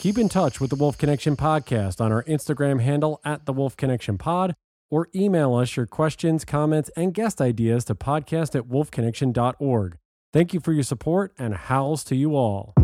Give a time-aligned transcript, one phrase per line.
[0.00, 3.76] Keep in touch with the Wolf Connection podcast on our Instagram handle at the Wolf
[3.76, 4.54] Connection Pod
[4.92, 9.96] or email us your questions, comments, and guest ideas to podcast at wolfconnection.org.
[10.32, 12.74] Thank you for your support and howls to you all.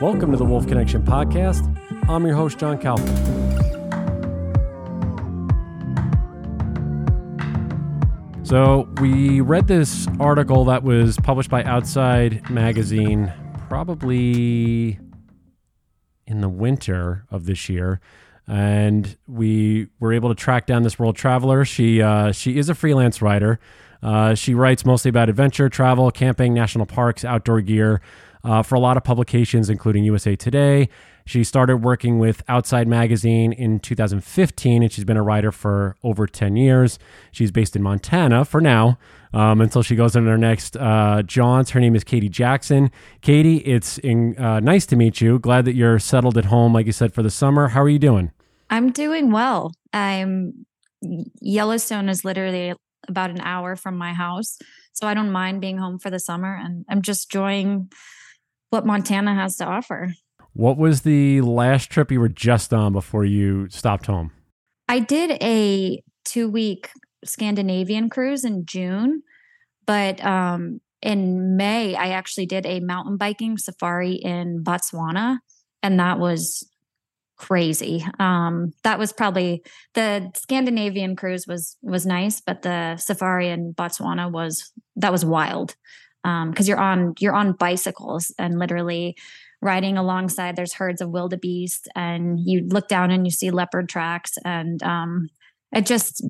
[0.00, 1.62] Welcome to the Wolf Connection podcast.
[2.08, 3.06] I'm your host, John Calvin.
[8.46, 13.30] So, we read this article that was published by Outside Magazine
[13.68, 14.98] probably
[16.26, 18.00] in the winter of this year.
[18.48, 21.64] And we were able to track down this world traveler.
[21.64, 23.58] She uh, she is a freelance writer.
[24.02, 28.00] Uh, she writes mostly about adventure, travel, camping, national parks, outdoor gear
[28.44, 30.88] uh, for a lot of publications, including USA Today.
[31.24, 36.28] She started working with Outside Magazine in 2015, and she's been a writer for over
[36.28, 37.00] 10 years.
[37.32, 38.96] She's based in Montana for now,
[39.32, 41.70] um, until she goes on her next uh, jaunts.
[41.70, 42.90] Her name is Katie Jackson.
[43.20, 45.38] Katie, it's in, uh, nice to meet you.
[45.38, 47.68] Glad that you're settled at home, like you said, for the summer.
[47.68, 48.32] How are you doing?
[48.70, 49.72] I'm doing well.
[49.92, 50.66] I'm
[51.40, 52.74] Yellowstone is literally
[53.08, 54.58] about an hour from my house,
[54.92, 57.90] so I don't mind being home for the summer, and I'm just enjoying
[58.70, 60.14] what Montana has to offer.
[60.54, 64.32] What was the last trip you were just on before you stopped home?
[64.88, 66.90] I did a two week
[67.28, 69.22] Scandinavian cruise in June,
[69.86, 75.38] but um, in May, I actually did a mountain biking safari in Botswana,
[75.82, 76.68] and that was
[77.36, 78.04] crazy.
[78.18, 79.62] Um, that was probably
[79.94, 85.76] the Scandinavian cruise was was nice, but the safari in Botswana was that was wild
[86.22, 89.16] because um, you're on you're on bicycles and literally
[89.62, 94.36] riding alongside there's herds of wildebeest and you look down and you see leopard tracks
[94.44, 95.28] and um,
[95.76, 96.26] it just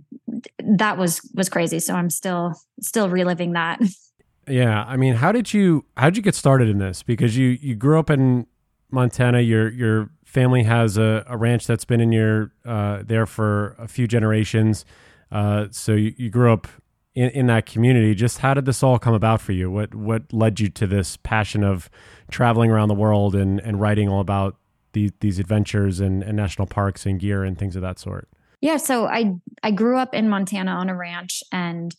[0.58, 3.80] that was was crazy so i'm still still reliving that
[4.48, 7.58] yeah i mean how did you how did you get started in this because you
[7.60, 8.46] you grew up in
[8.90, 13.74] montana your your family has a, a ranch that's been in your uh, there for
[13.78, 14.84] a few generations
[15.30, 16.68] uh, so you, you grew up
[17.16, 18.14] in, in that community.
[18.14, 19.70] Just how did this all come about for you?
[19.70, 21.90] What what led you to this passion of
[22.30, 24.56] traveling around the world and, and writing all about
[24.92, 28.28] these these adventures and, and national parks and gear and things of that sort?
[28.60, 31.94] Yeah, so I I grew up in Montana on a ranch, and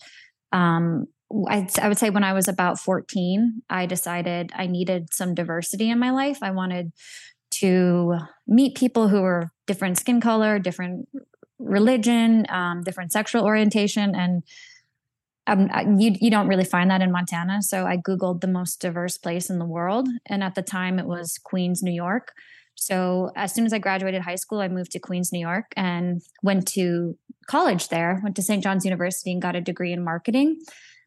[0.52, 1.06] um,
[1.50, 5.90] I, I would say when I was about 14, I decided I needed some diversity
[5.90, 6.40] in my life.
[6.42, 6.92] I wanted
[7.60, 8.18] to
[8.48, 11.08] meet people who were different skin color, different
[11.60, 14.44] religion, um, different sexual orientation, and
[15.46, 15.70] um,
[16.00, 17.62] you you don't really find that in Montana.
[17.62, 21.06] So I googled the most diverse place in the world, and at the time it
[21.06, 22.34] was Queens, New York.
[22.78, 26.22] So as soon as I graduated high school, I moved to Queens, New York, and
[26.44, 27.18] went to
[27.48, 28.20] college there.
[28.24, 28.64] Went to St.
[28.64, 30.60] John's University and got a degree in marketing.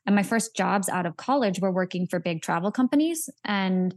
[0.06, 3.94] And my first jobs out of college were working for big travel companies and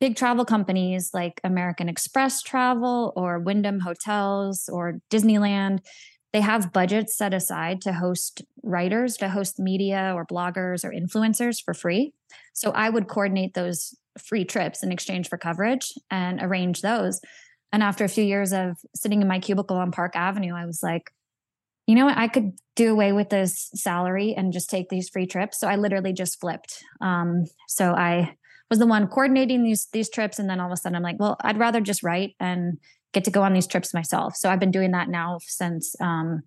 [0.00, 5.80] big travel companies like American Express Travel or Wyndham Hotels or Disneyland
[6.36, 11.64] they have budgets set aside to host writers, to host media or bloggers or influencers
[11.64, 12.12] for free.
[12.52, 17.20] So I would coordinate those free trips in exchange for coverage and arrange those.
[17.72, 20.82] And after a few years of sitting in my cubicle on Park Avenue, I was
[20.82, 21.10] like,
[21.86, 22.18] you know what?
[22.18, 25.60] I could do away with this salary and just take these free trips.
[25.60, 26.82] So I literally just flipped.
[27.00, 28.34] Um, so I
[28.70, 31.20] was the one coordinating these these trips, and then all of a sudden I'm like,
[31.20, 32.78] well, I'd rather just write and
[33.12, 34.34] get to go on these trips myself.
[34.36, 36.42] So I've been doing that now since um,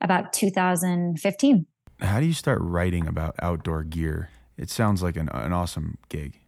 [0.00, 1.66] about 2015.
[2.00, 4.30] How do you start writing about outdoor gear?
[4.56, 6.40] It sounds like an, an awesome gig.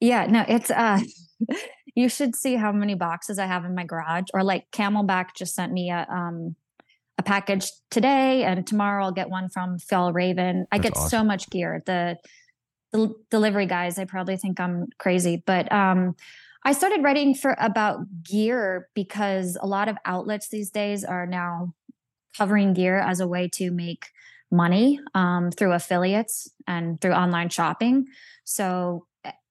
[0.00, 1.00] Yeah, no, it's uh
[1.94, 5.54] you should see how many boxes I have in my garage or like CamelBak just
[5.54, 6.56] sent me a um
[7.18, 10.64] a package today and tomorrow I'll get one from Fjällräven.
[10.70, 11.08] I get awesome.
[11.08, 11.82] so much gear.
[11.86, 12.16] The
[12.92, 16.14] the delivery guys, I probably think I'm crazy, but um
[16.64, 21.74] I started writing for about gear because a lot of outlets these days are now
[22.36, 24.06] covering gear as a way to make
[24.50, 28.06] money um, through affiliates and through online shopping.
[28.44, 29.06] So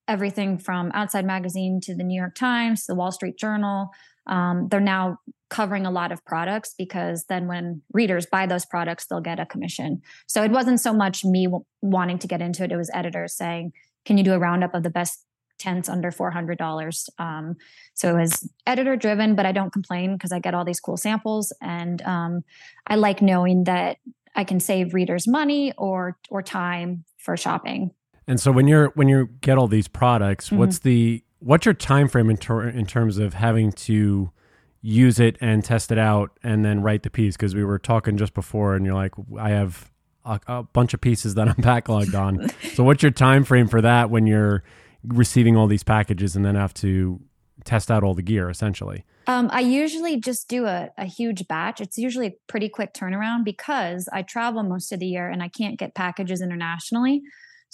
[0.08, 3.90] everything from Outside Magazine to the New York Times, the Wall Street Journal,
[4.28, 5.18] um, they're now
[5.50, 9.46] covering a lot of products because then when readers buy those products, they'll get a
[9.46, 10.02] commission.
[10.28, 13.34] So it wasn't so much me w- wanting to get into it; it was editors
[13.34, 13.72] saying,
[14.06, 15.24] "Can you do a roundup of the best
[15.58, 17.10] tents under $400.
[17.18, 17.56] Um,
[17.94, 20.98] so it was editor driven, but I don't complain because I get all these cool
[20.98, 21.52] samples.
[21.62, 22.44] And um,
[22.86, 23.98] I like knowing that
[24.36, 27.92] I can save readers money or, or time for shopping.
[28.28, 30.58] And so when you're, when you get all these products, mm-hmm.
[30.58, 34.32] what's the, what's your time frame in, ter- in terms of having to
[34.82, 37.38] use it and test it out and then write the piece?
[37.38, 39.92] Because we were talking just before and you're like, I have
[40.26, 42.50] a, a bunch of pieces that I'm backlogged on.
[42.74, 44.64] so what's your time frame for that when you're
[45.04, 47.22] receiving all these packages and then have to
[47.64, 49.06] test out all the gear essentially?
[49.28, 51.82] Um, I usually just do a, a huge batch.
[51.82, 55.50] It's usually a pretty quick turnaround because I travel most of the year and I
[55.50, 57.24] can't get packages internationally.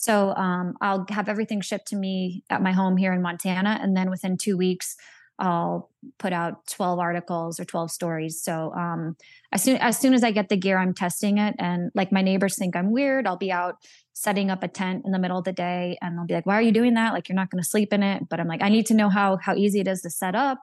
[0.03, 3.95] So um, I'll have everything shipped to me at my home here in Montana, and
[3.95, 4.97] then within two weeks,
[5.39, 5.89] I'll
[6.19, 8.41] put out 12 articles or 12 stories.
[8.41, 9.15] So um,
[9.53, 12.21] as soon as soon as I get the gear, I'm testing it, and like my
[12.21, 13.25] neighbors think I'm weird.
[13.25, 13.77] I'll be out
[14.11, 16.55] setting up a tent in the middle of the day, and they'll be like, "Why
[16.55, 17.13] are you doing that?
[17.13, 19.07] Like you're not going to sleep in it." But I'm like, I need to know
[19.07, 20.59] how how easy it is to set up.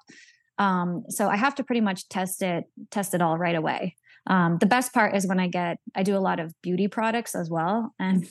[0.58, 3.96] Um, so I have to pretty much test it test it all right away.
[4.26, 7.34] Um, the best part is when I get I do a lot of beauty products
[7.34, 8.28] as well, and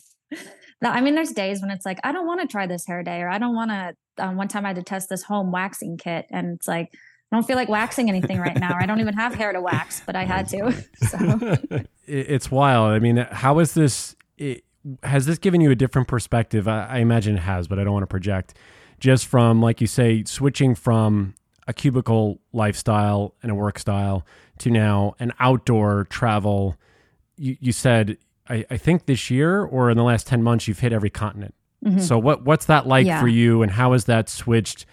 [0.81, 3.21] I mean, there's days when it's like, I don't want to try this hair day,
[3.21, 3.95] or I don't want to.
[4.17, 6.89] Um, one time I had to test this home waxing kit, and it's like,
[7.31, 8.75] I don't feel like waxing anything right now.
[8.79, 10.73] I don't even have hair to wax, but I had to.
[11.07, 11.57] So.
[12.05, 12.91] it's wild.
[12.91, 14.15] I mean, how is this?
[14.37, 14.63] It,
[15.03, 16.67] has this given you a different perspective?
[16.67, 18.55] I, I imagine it has, but I don't want to project.
[18.99, 21.35] Just from, like you say, switching from
[21.67, 24.25] a cubicle lifestyle and a work style
[24.59, 26.75] to now an outdoor travel.
[27.37, 28.17] You, you said
[28.49, 31.53] I, I, think this year or in the last 10 months you've hit every continent
[31.85, 31.99] mm-hmm.
[31.99, 33.21] so what what's that like yeah.
[33.21, 34.85] for you and how has that switched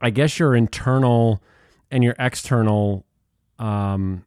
[0.00, 1.42] i guess your internal
[1.90, 3.04] and your external
[3.58, 4.24] um,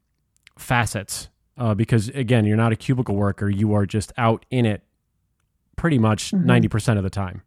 [0.57, 4.83] facets uh, because again you're not a cubicle worker you are just out in it
[5.75, 6.49] pretty much mm-hmm.
[6.49, 7.41] 90% of the time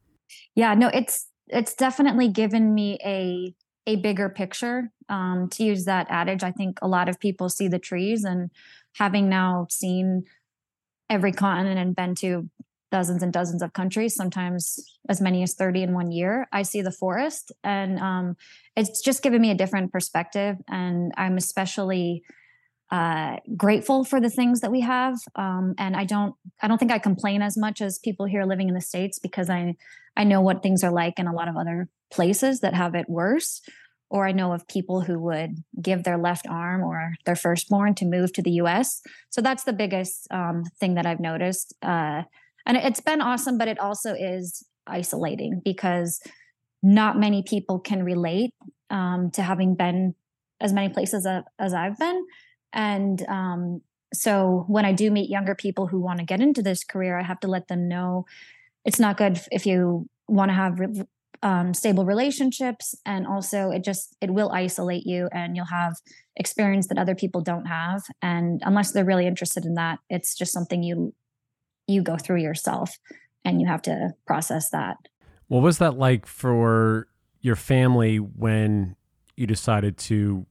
[0.54, 3.54] yeah no it's it's definitely given me a
[3.86, 7.66] a bigger picture um, to use that adage i think a lot of people see
[7.66, 8.50] the trees and
[8.94, 10.24] having now seen
[11.10, 12.48] every continent and been to
[12.90, 14.78] dozens and dozens of countries, sometimes
[15.08, 16.48] as many as 30 in one year.
[16.52, 18.36] I see the forest and um,
[18.76, 20.56] it's just given me a different perspective.
[20.68, 22.22] And I'm especially
[22.90, 25.16] uh, grateful for the things that we have.
[25.36, 28.68] Um, and I don't, I don't think I complain as much as people here living
[28.68, 29.76] in the States because I,
[30.16, 33.08] I know what things are like in a lot of other places that have it
[33.08, 33.62] worse
[34.10, 38.04] or I know of people who would give their left arm or their firstborn to
[38.04, 39.00] move to the US.
[39.30, 41.72] So that's the biggest um, thing that I've noticed.
[41.80, 42.22] Uh,
[42.66, 46.20] and it's been awesome, but it also is isolating because
[46.82, 48.52] not many people can relate
[48.90, 50.14] um, to having been
[50.60, 51.26] as many places
[51.58, 52.26] as, I've been.
[52.72, 53.80] And um,
[54.12, 57.22] so when I do meet younger people who want to get into this career, I
[57.22, 58.26] have to let them know
[58.84, 60.80] it's not good if you want to have
[61.42, 65.96] um, stable relationships and also it just it will isolate you and you'll have
[66.36, 68.02] experience that other people don't have.
[68.20, 71.14] And unless they're really interested in that it's just something you
[71.86, 72.98] you go through yourself
[73.44, 74.96] and you have to process that.
[75.48, 77.08] What was that like for
[77.40, 78.96] your family when
[79.36, 80.46] you decided to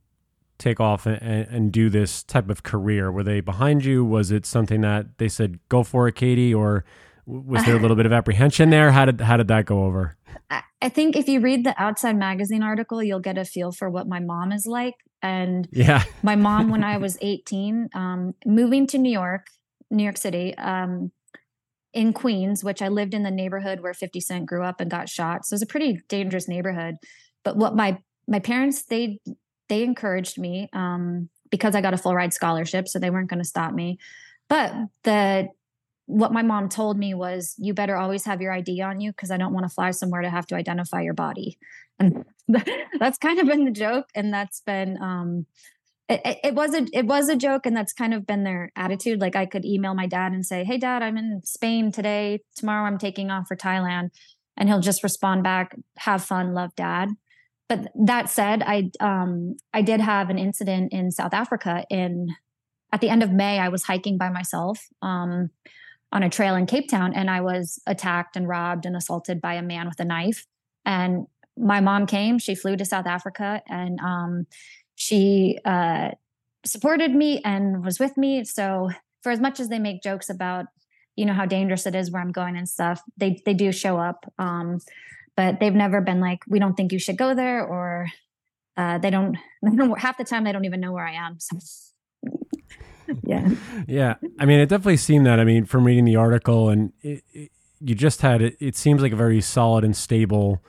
[0.58, 3.12] take off and, and do this type of career?
[3.12, 4.04] Were they behind you?
[4.04, 6.84] Was it something that they said go for it katie or
[7.30, 8.92] was there a little bit of apprehension there?
[8.92, 10.18] How did how did that go over?
[10.82, 14.08] I think if you read the Outside Magazine article, you'll get a feel for what
[14.08, 14.96] my mom is like.
[15.22, 19.48] And yeah, my mom, when I was 18, um, moving to New York,
[19.92, 21.12] New York City, um,
[21.94, 25.10] in Queens, which I lived in the neighborhood where 50 Cent grew up and got
[25.10, 25.46] shot.
[25.46, 26.96] So it was a pretty dangerous neighborhood.
[27.44, 29.20] But what my my parents they
[29.68, 33.42] they encouraged me um, because I got a full ride scholarship, so they weren't going
[33.42, 33.98] to stop me.
[34.48, 34.74] But
[35.04, 35.50] the
[36.10, 39.30] what my mom told me was you better always have your ID on you because
[39.30, 41.60] I don't want to fly somewhere to have to identify your body.
[42.00, 42.26] And
[43.00, 44.08] that's kind of been the joke.
[44.16, 45.46] And that's been um
[46.10, 49.22] it, it was a it was a joke and that's kind of been their attitude.
[49.22, 52.40] Like I could email my dad and say, Hey dad, I'm in Spain today.
[52.56, 54.10] Tomorrow I'm taking off for Thailand.
[54.58, 57.10] And he'll just respond back, have fun, love dad.
[57.70, 62.30] But that said, I um I did have an incident in South Africa in
[62.92, 64.88] at the end of May, I was hiking by myself.
[65.02, 65.52] Um,
[66.12, 69.56] on a trail in Cape Town and I was attacked and robbed and assaulted by
[69.56, 70.46] a man with a knife.
[70.86, 74.48] And my mom came, she flew to South Africa and um,
[74.96, 76.10] she uh,
[76.66, 78.44] supported me and was with me.
[78.44, 78.90] So
[79.22, 80.66] for as much as they make jokes about,
[81.16, 83.98] you know, how dangerous it is where I'm going and stuff, they, they do show
[83.98, 84.32] up.
[84.40, 84.80] Um,
[85.36, 88.08] but they've never been like, we don't think you should go there or
[88.78, 89.38] uh, they don't,
[89.98, 91.40] half the time they don't even know where I am.
[91.40, 91.60] So
[93.24, 93.50] yeah.
[93.88, 94.16] Yeah.
[94.40, 95.40] I mean, it definitely seemed that.
[95.40, 97.52] I mean, from reading the article, and it, it,
[97.82, 100.64] you just had it, it seems like a very solid and stable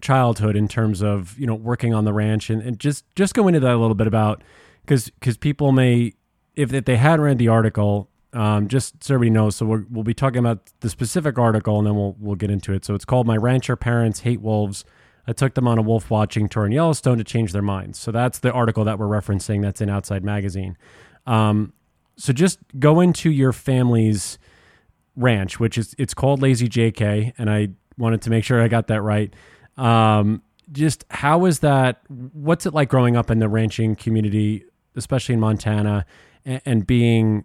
[0.00, 3.48] childhood in terms of you know working on the ranch and, and just just go
[3.48, 4.44] into that a little bit about
[4.82, 6.12] because because people may
[6.54, 10.04] if, if they hadn't read the article um, just so everybody knows so we will
[10.04, 13.04] be talking about the specific article and then we'll we'll get into it so it's
[13.04, 14.84] called my rancher parents hate wolves
[15.28, 17.98] I took them on a wolf watching tour in Yellowstone to change their minds.
[17.98, 19.60] So that's the article that we're referencing.
[19.60, 20.78] That's in Outside Magazine.
[21.28, 21.74] Um,
[22.16, 24.38] so just go into your family's
[25.14, 27.68] ranch, which is it's called Lazy JK, and I
[27.98, 29.32] wanted to make sure I got that right.
[29.76, 30.42] Um,
[30.72, 32.02] just how is that?
[32.08, 34.64] What's it like growing up in the ranching community,
[34.96, 36.06] especially in Montana,
[36.44, 37.44] and, and being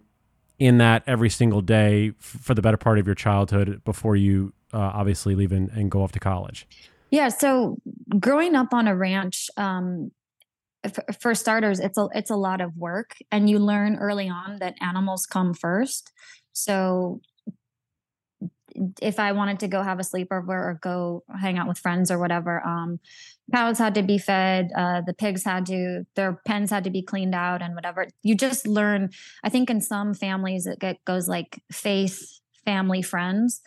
[0.58, 4.78] in that every single day for the better part of your childhood before you uh,
[4.78, 6.66] obviously leave and, and, go off to college?
[7.10, 7.28] Yeah.
[7.28, 7.78] So
[8.18, 10.10] growing up on a ranch, um,
[11.20, 14.74] for starters, it's a it's a lot of work, and you learn early on that
[14.80, 16.12] animals come first.
[16.52, 17.20] So
[19.00, 22.18] if I wanted to go have a sleepover or go hang out with friends or
[22.18, 22.98] whatever, um,
[23.52, 27.02] cows had to be fed, uh, the pigs had to, their pens had to be
[27.02, 28.08] cleaned out and whatever.
[28.22, 29.10] You just learn.
[29.44, 33.60] I think in some families it get, goes like faith, family, friends,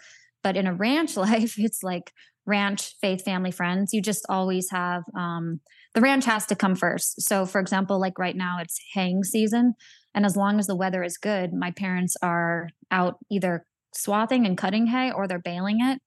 [0.43, 2.11] but in a ranch life, it's like
[2.45, 3.93] ranch, faith, family, friends.
[3.93, 5.61] You just always have um,
[5.97, 7.23] the ranch has to come first.
[7.23, 9.73] So, for example, like right now, it's haying season.
[10.13, 14.55] And as long as the weather is good, my parents are out either swathing and
[14.55, 15.99] cutting hay or they're baling it.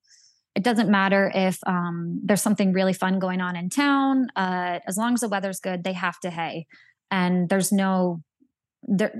[0.55, 4.29] It doesn't matter if um, there's something really fun going on in town.
[4.37, 6.67] Uh, as long as the weather's good, they have to hay,
[7.11, 8.23] and there's no
[8.85, 9.13] there.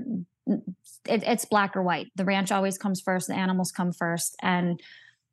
[0.47, 0.63] It,
[1.05, 2.13] it's black or white.
[2.15, 3.27] The ranch always comes first.
[3.27, 4.79] The animals come first, and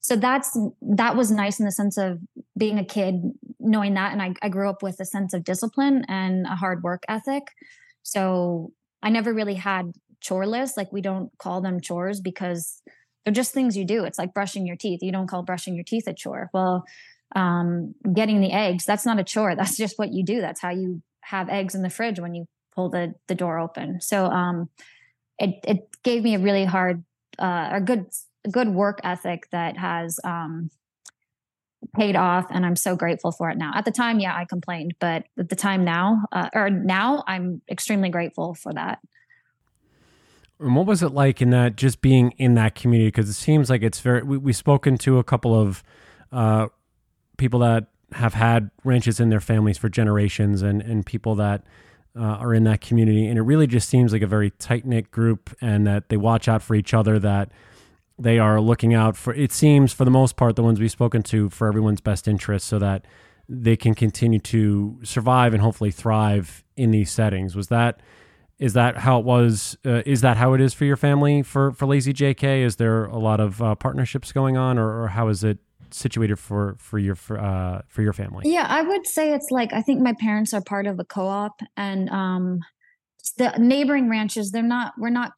[0.09, 2.19] so that's that was nice in the sense of
[2.57, 3.17] being a kid,
[3.61, 6.83] knowing that, and I, I grew up with a sense of discipline and a hard
[6.83, 7.43] work ethic.
[8.05, 8.73] So
[9.03, 10.79] I never really had chore lists.
[10.79, 12.81] Like we don't call them chores because
[13.23, 14.05] they're just things you do.
[14.05, 15.01] It's like brushing your teeth.
[15.03, 16.49] You don't call brushing your teeth a chore.
[16.55, 16.87] Well,
[17.37, 19.55] um, getting the eggs, that's not a chore.
[19.59, 20.41] That's just what you do.
[20.41, 24.01] That's how you have eggs in the fridge when you pull the, the door open.
[24.01, 24.71] So um,
[25.39, 27.05] it, it gave me a really hard,
[27.39, 28.07] uh, a good,
[28.51, 30.71] good work ethic that has um,
[31.95, 34.95] paid off and i'm so grateful for it now at the time yeah i complained
[35.01, 38.99] but at the time now uh, or now i'm extremely grateful for that
[40.61, 43.09] and what was it like in that, just being in that community?
[43.09, 45.85] Because it seems like it's very, we, we've spoken to a couple of
[46.33, 46.67] uh,
[47.37, 51.63] people that have had ranches in their families for generations and, and people that
[52.17, 53.27] uh, are in that community.
[53.27, 56.49] And it really just seems like a very tight knit group and that they watch
[56.49, 57.53] out for each other, that
[58.19, 61.23] they are looking out for, it seems for the most part, the ones we've spoken
[61.25, 63.05] to for everyone's best interest so that
[63.49, 67.57] they can continue to survive and hopefully thrive in these settings.
[67.57, 68.01] Was that
[68.59, 69.79] is that how it was?
[69.87, 72.65] Uh, is that how it is for your family for for Lazy JK?
[72.65, 75.59] Is there a lot of uh, partnerships going on, or, or, how is it
[75.91, 78.51] situated for for your for, uh, for your family?
[78.51, 81.61] Yeah, I would say it's like I think my parents are part of a co-op,
[81.77, 82.59] and um,
[83.37, 84.51] the neighboring ranches.
[84.51, 84.95] They're not.
[84.99, 85.33] We're not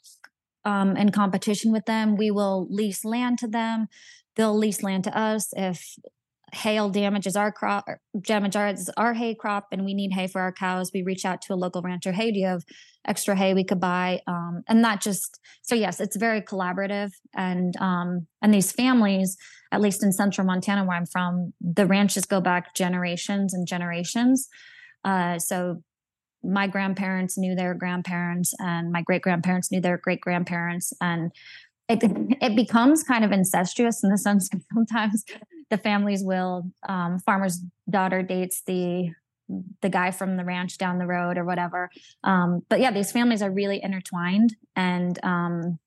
[0.64, 2.16] um, in competition with them.
[2.16, 3.88] We will lease land to them.
[4.36, 5.96] They'll lease land to us if
[6.52, 7.86] hail damages our crop
[8.20, 11.52] damages our hay crop and we need hay for our cows we reach out to
[11.52, 12.64] a local rancher hey do you have
[13.06, 17.76] extra hay we could buy um, and not just so yes it's very collaborative and
[17.76, 19.36] um, and these families
[19.72, 24.48] at least in central montana where i'm from the ranches go back generations and generations
[25.04, 25.82] uh, so
[26.42, 31.32] my grandparents knew their grandparents and my great grandparents knew their great grandparents and
[31.88, 31.98] it,
[32.40, 35.24] it becomes kind of incestuous in the sense that sometimes
[35.70, 39.10] the families will um, farmer's daughter dates the
[39.82, 41.90] the guy from the ranch down the road or whatever.
[42.22, 45.80] Um, but yeah, these families are really intertwined and um,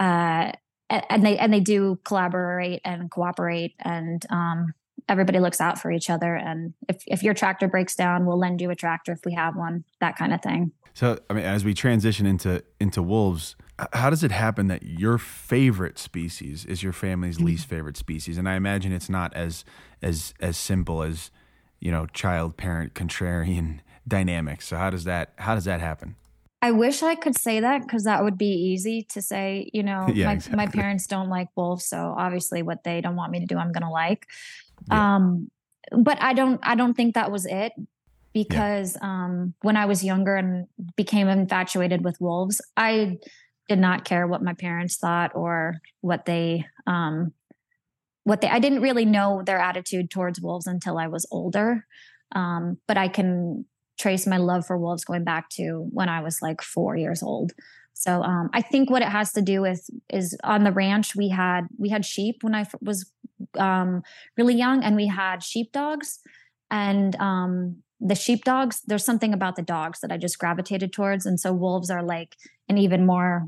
[0.00, 0.50] uh,
[0.90, 4.74] and they and they do collaborate and cooperate and um,
[5.08, 6.34] everybody looks out for each other.
[6.34, 9.56] And if if your tractor breaks down, we'll lend you a tractor if we have
[9.56, 9.84] one.
[10.00, 10.72] That kind of thing.
[10.94, 13.56] So I mean, as we transition into into wolves,
[13.92, 17.46] how does it happen that your favorite species is your family's mm-hmm.
[17.46, 18.38] least favorite species?
[18.38, 19.64] And I imagine it's not as
[20.02, 21.30] as as simple as
[21.80, 24.66] you know child parent contrarian dynamics.
[24.66, 26.16] So how does that how does that happen?
[26.64, 29.68] I wish I could say that because that would be easy to say.
[29.72, 30.56] You know, yeah, my, exactly.
[30.56, 33.72] my parents don't like wolves, so obviously, what they don't want me to do, I'm
[33.72, 34.26] going to like.
[34.90, 35.16] Yeah.
[35.16, 35.50] Um,
[35.90, 36.60] but I don't.
[36.62, 37.72] I don't think that was it
[38.32, 39.24] because yeah.
[39.24, 43.18] um, when I was younger and became infatuated with wolves, I
[43.68, 47.32] did not care what my parents thought or what they um,
[48.24, 51.86] what they I didn't really know their attitude towards wolves until I was older.
[52.34, 53.66] Um, but I can
[53.98, 57.52] trace my love for wolves going back to when I was like four years old.
[58.02, 61.28] So um, I think what it has to do with is on the ranch we
[61.28, 63.08] had we had sheep when I was
[63.56, 64.02] um,
[64.36, 66.18] really young, and we had sheepdogs,
[66.68, 68.82] and um, the sheepdogs.
[68.84, 72.34] There's something about the dogs that I just gravitated towards, and so wolves are like
[72.68, 73.46] an even more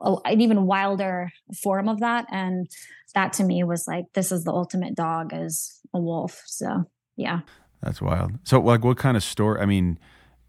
[0.00, 1.30] an even wilder
[1.62, 2.24] form of that.
[2.30, 2.70] And
[3.14, 6.42] that to me was like this is the ultimate dog as a wolf.
[6.46, 6.84] So
[7.16, 7.40] yeah.
[7.82, 8.32] That's wild.
[8.44, 9.98] So like what kind of story i mean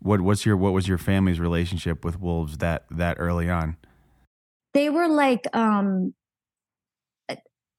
[0.01, 3.77] what what's your what was your family's relationship with wolves that that early on?
[4.73, 6.13] They were like um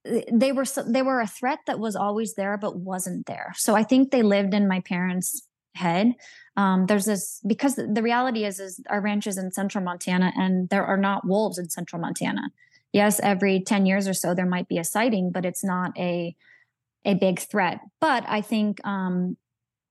[0.05, 3.53] they were they were a threat that was always there but wasn't there.
[3.57, 6.15] So i think they lived in my parents head.
[6.57, 10.69] Um, there's this because the reality is is our ranch is in central montana and
[10.69, 12.51] there are not wolves in central montana.
[12.93, 16.37] Yes every 10 years or so there might be a sighting but it's not a
[17.05, 17.81] a big threat.
[18.01, 19.37] But i think um,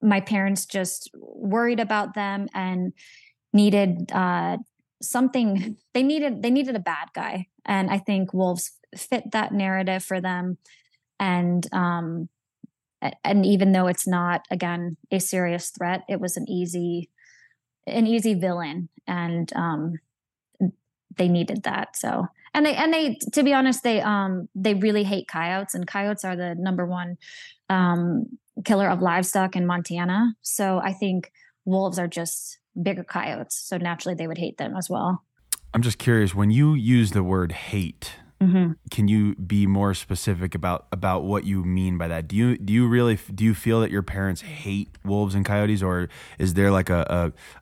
[0.02, 2.94] my parents just worried about them and
[3.54, 4.58] needed uh,
[5.02, 7.48] something they needed they needed a bad guy.
[7.66, 10.58] And i think wolves fit that narrative for them.
[11.20, 12.30] And um
[13.24, 17.10] and even though it's not again a serious threat it was an easy
[17.88, 18.90] an easy villain.
[19.08, 20.00] And um
[21.18, 21.96] they needed that.
[21.96, 25.88] So and they and they to be honest they um they really hate coyotes and
[25.88, 27.18] coyotes are the number one
[27.70, 28.26] um
[28.66, 31.32] killer of livestock in montana so i think
[31.66, 35.24] wolves are just bigger coyotes so naturally they would hate them as well
[35.74, 38.72] i'm just curious when you use the word hate Mm-hmm.
[38.90, 42.28] Can you be more specific about about what you mean by that?
[42.28, 45.84] Do you do you really do you feel that your parents hate wolves and coyotes,
[45.84, 47.06] or is there like a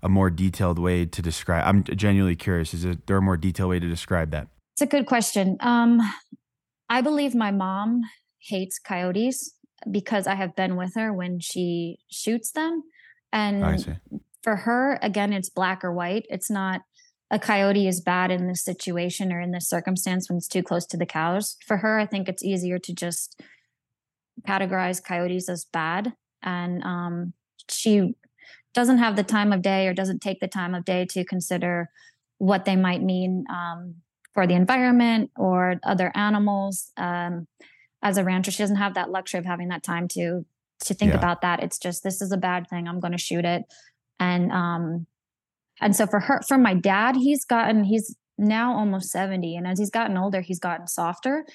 [0.02, 1.68] a, a more detailed way to describe?
[1.68, 2.74] I'm genuinely curious.
[2.74, 4.48] Is there a more detailed way to describe that?
[4.80, 5.58] It's a good question.
[5.60, 6.00] Um,
[6.88, 8.04] I believe my mom
[8.38, 9.54] hates coyotes
[9.92, 12.84] because I have been with her when she shoots them,
[13.34, 13.62] and
[14.42, 16.28] for her, again, it's black or white.
[16.30, 16.80] It's not
[17.30, 20.86] a coyote is bad in this situation or in this circumstance when it's too close
[20.86, 21.58] to the cows.
[21.68, 23.42] For her, I think it's easier to just
[24.48, 26.14] categorize coyotes as bad.
[26.42, 27.34] And um,
[27.70, 28.16] she
[28.74, 31.90] doesn't have the time of day or doesn't take the time of day to consider
[32.38, 33.96] what they might mean um,
[34.34, 36.92] for the environment or other animals.
[36.98, 37.48] Um,
[38.02, 40.46] as a rancher, she doesn't have that luxury of having that time to
[40.86, 41.18] to think yeah.
[41.18, 41.62] about that.
[41.62, 42.88] It's just this is a bad thing.
[42.88, 43.64] I'm going to shoot it,
[44.20, 45.08] and um,
[45.82, 49.56] and so for her, for my dad, he's gotten, he's now almost 70.
[49.56, 51.46] And as he's gotten older, he's gotten softer.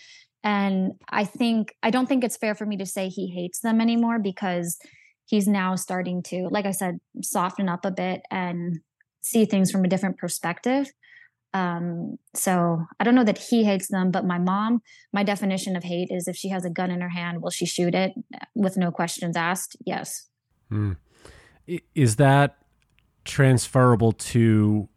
[0.43, 3.81] And I think, I don't think it's fair for me to say he hates them
[3.81, 4.79] anymore because
[5.27, 8.81] he's now starting to, like I said, soften up a bit and
[9.21, 10.91] see things from a different perspective.
[11.55, 15.85] Um, so I don't know that he hates them, but my mom, my definition of
[15.85, 18.13] hate is if she has a gun in her hand, will she shoot it
[18.57, 19.77] with no questions asked?
[19.87, 20.29] Yes.
[20.69, 20.93] Hmm.
[21.95, 22.59] Is that
[23.25, 24.89] transferable to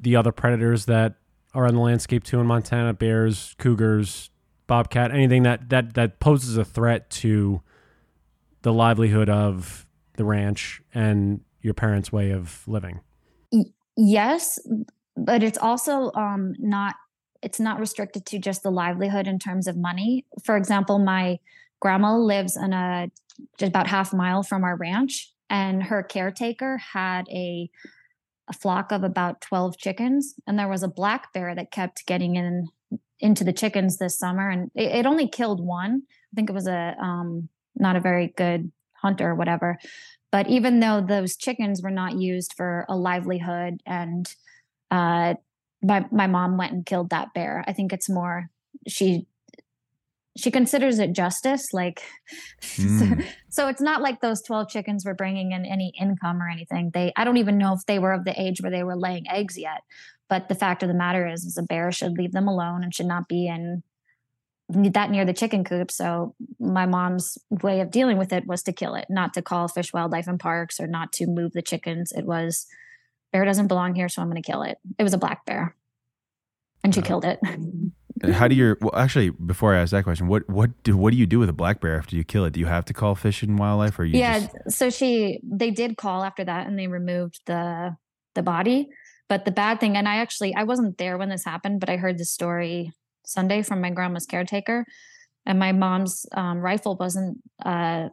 [0.00, 1.16] the other predators that
[1.54, 4.30] are on the landscape too in Montana: bears, cougars,
[4.66, 7.60] bobcat, anything that that that poses a threat to
[8.62, 13.00] the livelihood of the ranch and your parents' way of living.
[13.96, 14.58] Yes,
[15.24, 16.94] but it's also um, not
[17.42, 20.26] it's not restricted to just the livelihood in terms of money.
[20.44, 21.38] For example, my
[21.80, 23.10] grandma lives in a
[23.58, 27.70] just about half mile from our ranch and her caretaker had a
[28.50, 32.36] a flock of about 12 chickens and there was a black bear that kept getting
[32.36, 32.66] in
[33.20, 36.66] into the chickens this summer and it, it only killed one i think it was
[36.66, 39.78] a um, not a very good hunter or whatever
[40.32, 44.34] but even though those chickens were not used for a livelihood and
[44.90, 45.34] uh,
[45.82, 48.50] my, my mom went and killed that bear i think it's more
[48.86, 49.26] she
[50.36, 52.02] she considers it justice like
[52.62, 52.98] mm.
[52.98, 53.20] so, hmm.
[53.48, 57.12] so, it's not like those 12 chickens were bringing in any income or anything they
[57.16, 59.58] i don't even know if they were of the age where they were laying eggs
[59.58, 59.82] yet
[60.28, 62.94] but the fact of the matter is is a bear should leave them alone and
[62.94, 63.82] should not be in
[64.70, 68.72] that near the chicken coop so my mom's way of dealing with it was to
[68.72, 72.12] kill it not to call fish wildlife and parks or not to move the chickens
[72.12, 72.66] it was
[73.32, 75.74] bear doesn't belong here so i'm going to kill it it was a black bear
[76.84, 77.38] and she killed it
[78.32, 78.76] How do you?
[78.80, 81.48] Well, actually, before I ask that question, what what do what do you do with
[81.48, 82.52] a black bear after you kill it?
[82.52, 84.18] Do you have to call Fish and Wildlife, or you?
[84.18, 84.78] Yeah, just...
[84.78, 87.96] so she they did call after that, and they removed the
[88.34, 88.88] the body.
[89.28, 91.96] But the bad thing, and I actually I wasn't there when this happened, but I
[91.96, 92.92] heard the story
[93.24, 94.86] Sunday from my grandma's caretaker,
[95.46, 97.38] and my mom's um, rifle wasn't.
[97.64, 98.08] Uh,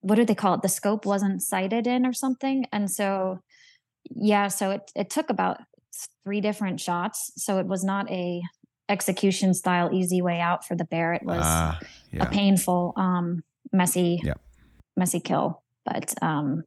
[0.00, 0.62] what did they call it?
[0.62, 3.40] The scope wasn't sighted in or something, and so
[4.10, 5.58] yeah, so it it took about
[6.24, 8.42] three different shots, so it was not a
[8.88, 11.14] execution style easy way out for the bear.
[11.14, 11.78] It was uh,
[12.12, 12.24] yeah.
[12.24, 14.34] a painful, um, messy, yeah.
[14.96, 15.62] messy kill.
[15.84, 16.64] But um,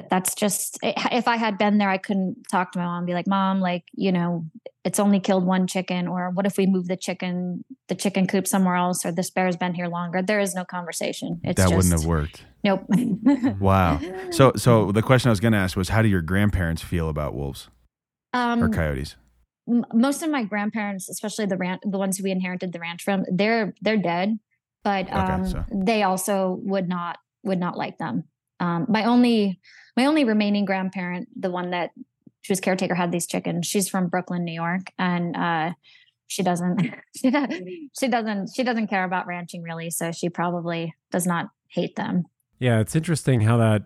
[0.00, 3.06] but that's just if I had been there, I couldn't talk to my mom and
[3.06, 4.46] be like, "Mom, like you know,
[4.84, 8.46] it's only killed one chicken, or what if we move the chicken, the chicken coop
[8.46, 11.40] somewhere else, or this bear's been here longer?" There is no conversation.
[11.44, 12.44] It's that just, wouldn't have worked.
[12.64, 12.84] Nope.
[13.60, 14.00] wow.
[14.30, 17.08] So so the question I was going to ask was, how do your grandparents feel
[17.08, 17.68] about wolves
[18.32, 19.16] um, or coyotes?
[19.92, 23.24] most of my grandparents, especially the ranch, the ones who we inherited the ranch from,
[23.30, 24.38] they're they're dead,
[24.82, 25.64] but um, okay, so.
[25.72, 28.24] they also would not would not like them.
[28.60, 29.60] Um, my only
[29.96, 31.90] my only remaining grandparent, the one that
[32.42, 33.66] she was caretaker, had these chickens.
[33.66, 35.72] She's from Brooklyn, New York, and uh,
[36.30, 36.80] she doesn't
[37.16, 41.96] she, she doesn't she doesn't care about ranching really so she probably does not hate
[41.96, 42.24] them
[42.58, 43.82] yeah it's interesting how that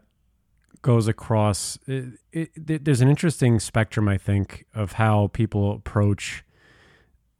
[0.82, 6.44] goes across it, it, there's an interesting spectrum i think of how people approach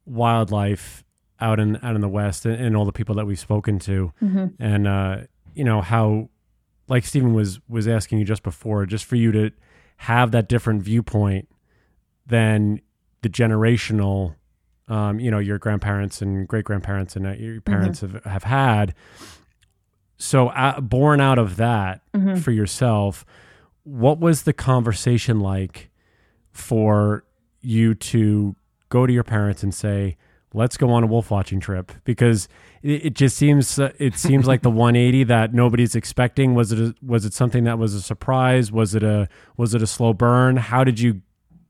[0.07, 1.05] wildlife
[1.38, 4.12] out in out in the west and, and all the people that we've spoken to
[4.22, 4.46] mm-hmm.
[4.59, 5.18] and uh
[5.55, 6.29] you know how
[6.88, 9.51] like Stephen was was asking you just before just for you to
[9.99, 11.49] have that different viewpoint
[12.27, 12.81] than
[13.23, 14.35] the generational
[14.88, 18.14] um, you know your grandparents and great grandparents and uh, your parents mm-hmm.
[18.14, 18.94] have, have had
[20.16, 22.37] so uh, born out of that mm-hmm.
[22.37, 23.25] for yourself
[23.85, 25.90] what was the conversation like
[26.51, 27.25] for
[27.61, 28.55] you to
[28.88, 30.16] go to your parents and say
[30.55, 32.49] let's go on a wolf watching trip because
[32.83, 36.55] it, it just seems it seems like the 180 that nobody's expecting.
[36.55, 38.73] Was it a, was it something that was a surprise?
[38.73, 40.57] Was it a was it a slow burn?
[40.57, 41.21] How did you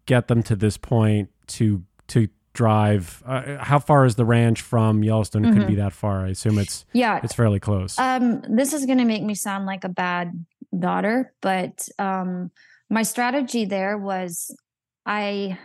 [0.06, 5.02] get them to this point to to drive uh, how far is the ranch from
[5.02, 5.44] yellowstone?
[5.44, 5.58] It mm-hmm.
[5.58, 6.26] could be that far.
[6.26, 7.20] I assume it's yeah.
[7.24, 7.98] it's fairly close.
[7.98, 10.44] Um this is going to make me sound like a bad
[10.78, 12.50] daughter but um
[12.90, 14.54] my strategy there was
[15.06, 15.58] i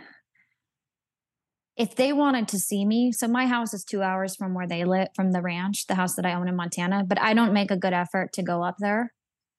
[1.80, 4.84] if they wanted to see me so my house is two hours from where they
[4.84, 7.70] live from the ranch the house that i own in montana but i don't make
[7.70, 9.12] a good effort to go up there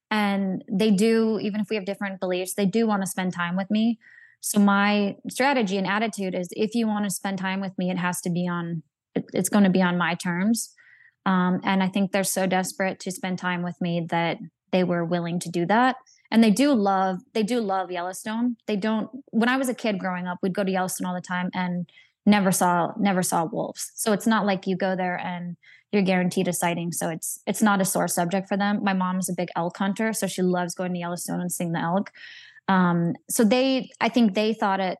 [0.09, 3.55] and they do even if we have different beliefs they do want to spend time
[3.55, 3.97] with me
[4.41, 7.97] so my strategy and attitude is if you want to spend time with me, it
[7.97, 8.81] has to be on,
[9.15, 10.73] it's going to be on my terms.
[11.27, 14.39] Um, and I think they're so desperate to spend time with me that
[14.71, 15.97] they were willing to do that.
[16.31, 18.57] And they do love, they do love Yellowstone.
[18.65, 21.21] They don't, when I was a kid growing up, we'd go to Yellowstone all the
[21.21, 21.87] time and
[22.25, 23.91] never saw, never saw wolves.
[23.95, 25.57] So it's not like you go there and
[25.91, 26.91] you're guaranteed a sighting.
[26.91, 28.83] So it's, it's not a sore subject for them.
[28.83, 30.13] My mom's a big elk hunter.
[30.13, 32.11] So she loves going to Yellowstone and seeing the elk.
[32.67, 34.97] Um, so they, I think they thought it,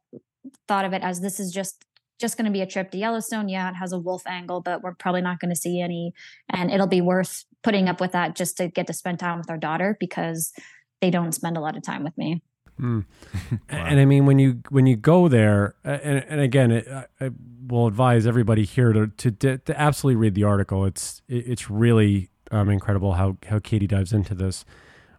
[0.68, 1.86] thought of it as this is just
[2.22, 3.50] just going to be a trip to Yellowstone.
[3.50, 6.14] Yeah, it has a wolf angle, but we're probably not going to see any,
[6.50, 9.50] and it'll be worth putting up with that just to get to spend time with
[9.50, 10.54] our daughter because
[11.02, 12.42] they don't spend a lot of time with me.
[12.80, 13.06] Mm.
[13.34, 13.58] wow.
[13.70, 16.88] And I mean, when you when you go there, and, and again, it,
[17.20, 17.32] I
[17.68, 20.86] will advise everybody here to, to to absolutely read the article.
[20.86, 24.66] It's it's really um, incredible how how Katie dives into this.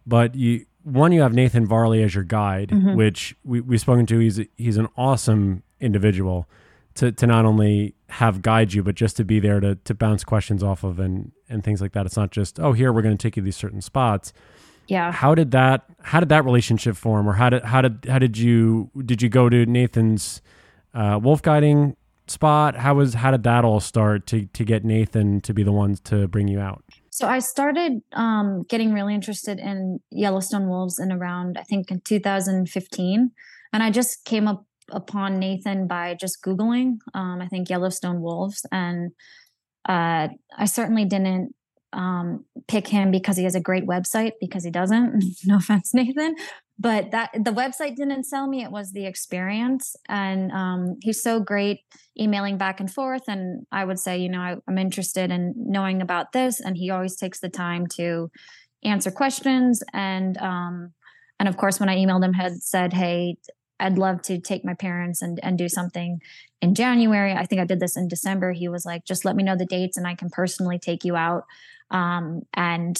[0.05, 2.95] But you one, you have Nathan Varley as your guide, mm-hmm.
[2.95, 4.19] which we, we've spoken to.
[4.19, 6.47] He's he's an awesome individual
[6.95, 10.23] to, to not only have guide you, but just to be there to, to bounce
[10.23, 12.05] questions off of and, and things like that.
[12.05, 14.33] It's not just, oh, here, we're going to take you to these certain spots.
[14.87, 15.11] Yeah.
[15.11, 18.37] How did that, how did that relationship form or how did, how did, how did
[18.37, 20.41] you, did you go to Nathan's
[20.93, 21.95] uh, wolf guiding
[22.27, 22.75] spot?
[22.75, 25.99] How was, how did that all start to, to get Nathan to be the ones
[26.01, 26.83] to bring you out?
[27.11, 32.01] So I started um, getting really interested in Yellowstone wolves in around, I think, in
[32.01, 33.31] 2015.
[33.71, 38.65] And I just came up upon Nathan by just Googling, um, I think, Yellowstone wolves.
[38.71, 39.11] And
[39.87, 41.53] uh, I certainly didn't
[41.93, 45.23] um, pick him because he has a great website, because he doesn't.
[45.45, 46.35] no offense, Nathan.
[46.79, 48.63] But that the website didn't sell me.
[48.63, 49.95] It was the experience.
[50.09, 51.81] And um, he's so great
[52.19, 53.23] emailing back and forth.
[53.27, 56.59] And i would say you know I, i'm interested in knowing about this.
[56.59, 58.31] And he always takes the time to
[58.83, 59.83] answer questions.
[59.93, 60.93] And um,
[61.39, 63.37] and of course when i emailed him had said hey
[63.79, 66.19] i'd love to take my parents and and do something
[66.61, 69.43] in january i think i did this in december he was like just let me
[69.43, 71.43] know the dates and i can personally take you out
[71.91, 72.99] um, and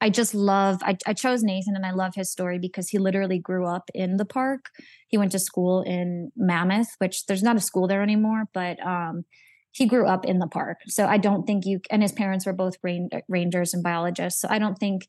[0.00, 3.38] I just love I, I, chose Nathan and I love his story because he literally
[3.38, 4.66] grew up in the park.
[5.08, 9.24] He went to school in Mammoth, which there's not a school there anymore, but um,
[9.72, 10.78] he grew up in the park.
[10.86, 14.40] So I don't think you and his parents were both rain, rangers and biologists.
[14.40, 15.08] So I don't think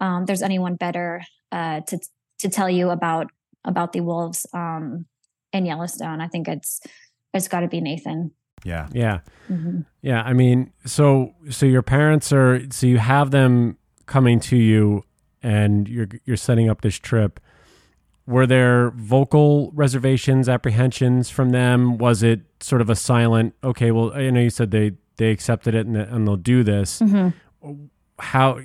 [0.00, 1.98] um, there's anyone better uh, to
[2.38, 3.30] to tell you about
[3.64, 5.06] about the wolves um,
[5.52, 6.20] in Yellowstone.
[6.20, 6.80] I think it's
[7.32, 8.32] it's got to be Nathan.
[8.64, 8.88] Yeah.
[8.92, 9.20] Yeah.
[9.50, 9.80] Mm-hmm.
[10.02, 10.22] Yeah.
[10.22, 15.04] I mean, so so your parents are so you have them coming to you
[15.42, 17.40] and you're you're setting up this trip
[18.26, 24.12] were there vocal reservations apprehensions from them was it sort of a silent okay well
[24.14, 27.72] i know you said they they accepted it and, and they'll do this mm-hmm.
[28.18, 28.58] how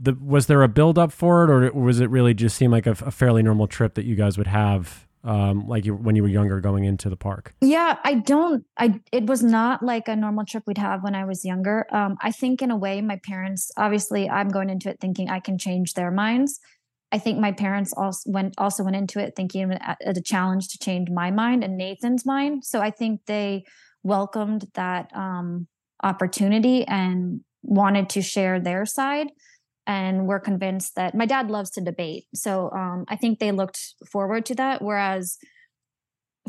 [0.00, 2.86] the, was there a build up for it or was it really just seem like
[2.86, 6.22] a, a fairly normal trip that you guys would have um, like you, when you
[6.22, 7.54] were younger going into the park?
[7.60, 8.64] Yeah, I don't.
[8.76, 11.86] I it was not like a normal trip we'd have when I was younger.
[11.92, 15.40] Um, I think in a way, my parents obviously I'm going into it thinking I
[15.40, 16.58] can change their minds.
[17.12, 20.78] I think my parents also went also went into it thinking at a challenge to
[20.78, 22.64] change my mind and Nathan's mind.
[22.64, 23.64] So I think they
[24.02, 25.68] welcomed that um,
[26.02, 29.28] opportunity and wanted to share their side
[29.86, 33.94] and we're convinced that my dad loves to debate so um, i think they looked
[34.10, 35.38] forward to that whereas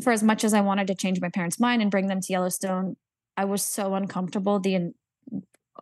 [0.02, 2.32] for as much as I wanted to change my parents' mind and bring them to
[2.32, 2.96] Yellowstone,
[3.36, 4.92] I was so uncomfortable the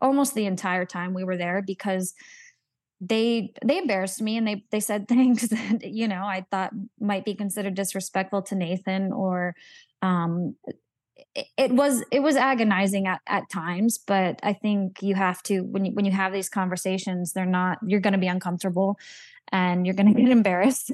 [0.01, 2.15] almost the entire time we were there because
[3.01, 7.25] they they embarrassed me and they they said things that you know I thought might
[7.25, 9.55] be considered disrespectful to Nathan or
[10.03, 10.57] um
[11.35, 15.85] it, was it was agonizing at, at times but I think you have to when
[15.85, 18.99] you when you have these conversations they're not you're going to be uncomfortable
[19.51, 20.93] and you're going to get embarrassed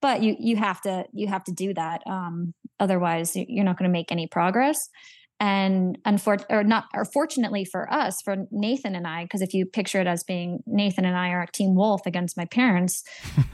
[0.00, 3.88] but you you have to you have to do that um otherwise you're not going
[3.88, 4.88] to make any progress
[5.42, 9.66] and unfortunately or not or fortunately for us for nathan and i because if you
[9.66, 13.02] picture it as being nathan and i are team wolf against my parents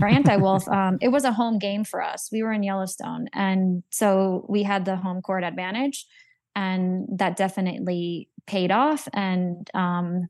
[0.00, 2.28] or anti-wolf um, it was a home game for us.
[2.30, 6.06] We were in yellowstone and so we had the home court advantage
[6.54, 9.08] and that definitely paid off.
[9.12, 10.28] And um,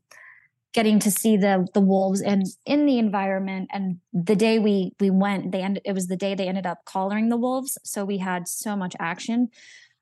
[0.73, 5.09] getting to see the the wolves and in the environment and the day we we
[5.09, 7.77] went they ended it was the day they ended up collaring the wolves.
[7.83, 9.49] So we had so much action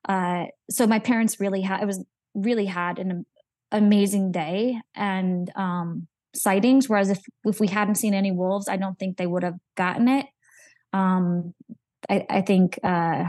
[0.08, 3.26] uh, so my parents really had, it was really had an
[3.70, 6.88] amazing day and um, sightings.
[6.88, 10.08] Whereas if, if we hadn't seen any wolves, I don't think they would have gotten
[10.08, 10.26] it.
[10.92, 11.54] Um,
[12.08, 13.24] I, I think uh,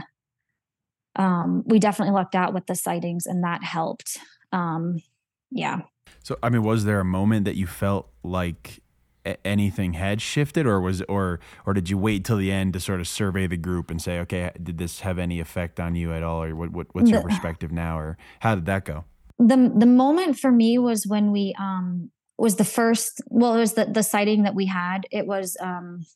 [1.16, 4.18] um, we definitely lucked out with the sightings and that helped.
[4.52, 5.02] Um,
[5.50, 5.80] yeah.
[6.22, 8.80] So, I mean, was there a moment that you felt like
[9.44, 13.00] anything had shifted or was or or did you wait till the end to sort
[13.00, 16.22] of survey the group and say okay did this have any effect on you at
[16.22, 19.04] all or what, what what's your perspective now or how did that go?
[19.38, 23.74] The the moment for me was when we um was the first well it was
[23.74, 25.06] the the sighting that we had.
[25.10, 26.06] It was um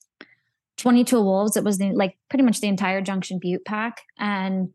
[0.77, 1.57] 22 wolves.
[1.57, 4.03] It was the, like pretty much the entire junction butte pack.
[4.19, 4.71] And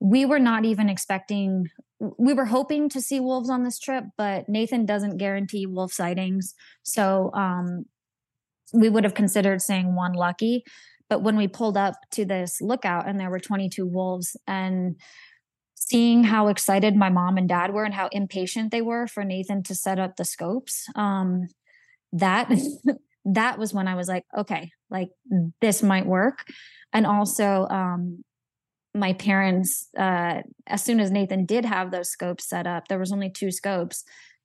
[0.00, 1.66] we were not even expecting
[2.00, 6.54] we were hoping to see wolves on this trip, but Nathan doesn't guarantee wolf sightings.
[6.82, 7.86] So um,
[8.72, 10.64] we would have considered saying one lucky.
[11.08, 14.96] But when we pulled up to this lookout and there were 22 wolves and
[15.74, 19.62] seeing how excited my mom and dad were and how impatient they were for Nathan
[19.64, 21.46] to set up the scopes, um,
[22.12, 22.50] that
[23.24, 25.08] that was when I was like, okay, like
[25.60, 26.44] this might work.
[26.92, 28.24] And also, um,
[28.94, 33.12] my parents uh, as soon as nathan did have those scopes set up there was
[33.12, 34.04] only two scopes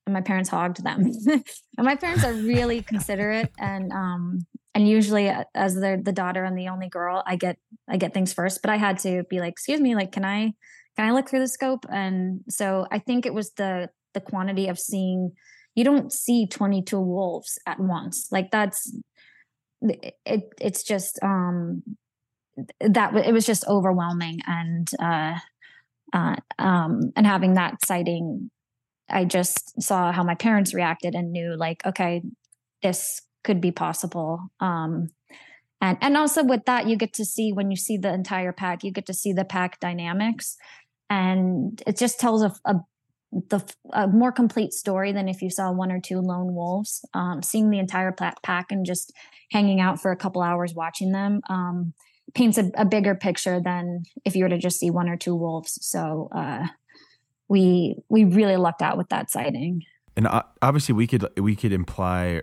[0.10, 1.12] and my parents hogged them.
[1.78, 6.44] And my parents are really considerate and um and usually uh, as they're the daughter
[6.44, 7.58] and the only girl i get
[7.88, 8.62] i get things first.
[8.62, 10.54] But i had to be like excuse me like can i
[10.98, 11.86] can i look through the scope?
[11.90, 15.32] And so i think it was the the quantity of seeing
[15.76, 18.28] you don't see 22 wolves at once.
[18.32, 18.94] Like that's
[19.82, 21.84] it it's just um
[22.80, 25.38] that it was just overwhelming and uh,
[26.14, 28.50] uh, um, and having that sighting
[29.10, 32.22] i just saw how my parents reacted and knew like okay
[32.82, 35.10] this could be possible um,
[35.82, 38.84] and and also with that you get to see when you see the entire pack
[38.84, 40.58] you get to see the pack dynamics
[41.10, 42.76] and it just tells a, a
[43.32, 47.44] the a more complete story than if you saw one or two lone wolves um,
[47.44, 49.14] seeing the entire pack and just
[49.52, 51.94] hanging out for a couple hours watching them um,
[52.34, 55.36] paints a, a, bigger picture than if you were to just see one or two
[55.36, 55.78] wolves.
[55.86, 56.68] So uh,
[57.48, 59.84] we we really lucked out with that sighting.
[60.16, 60.28] And
[60.62, 62.42] obviously, we could we could imply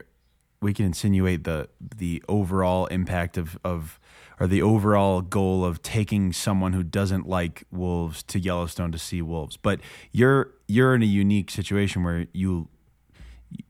[0.61, 4.01] we can insinuate the the overall impact of of
[4.38, 9.22] or the overall goal of taking someone who doesn't like wolves to Yellowstone to see
[9.22, 9.57] wolves.
[9.57, 9.81] But
[10.12, 12.68] you're you're in a unique situation where you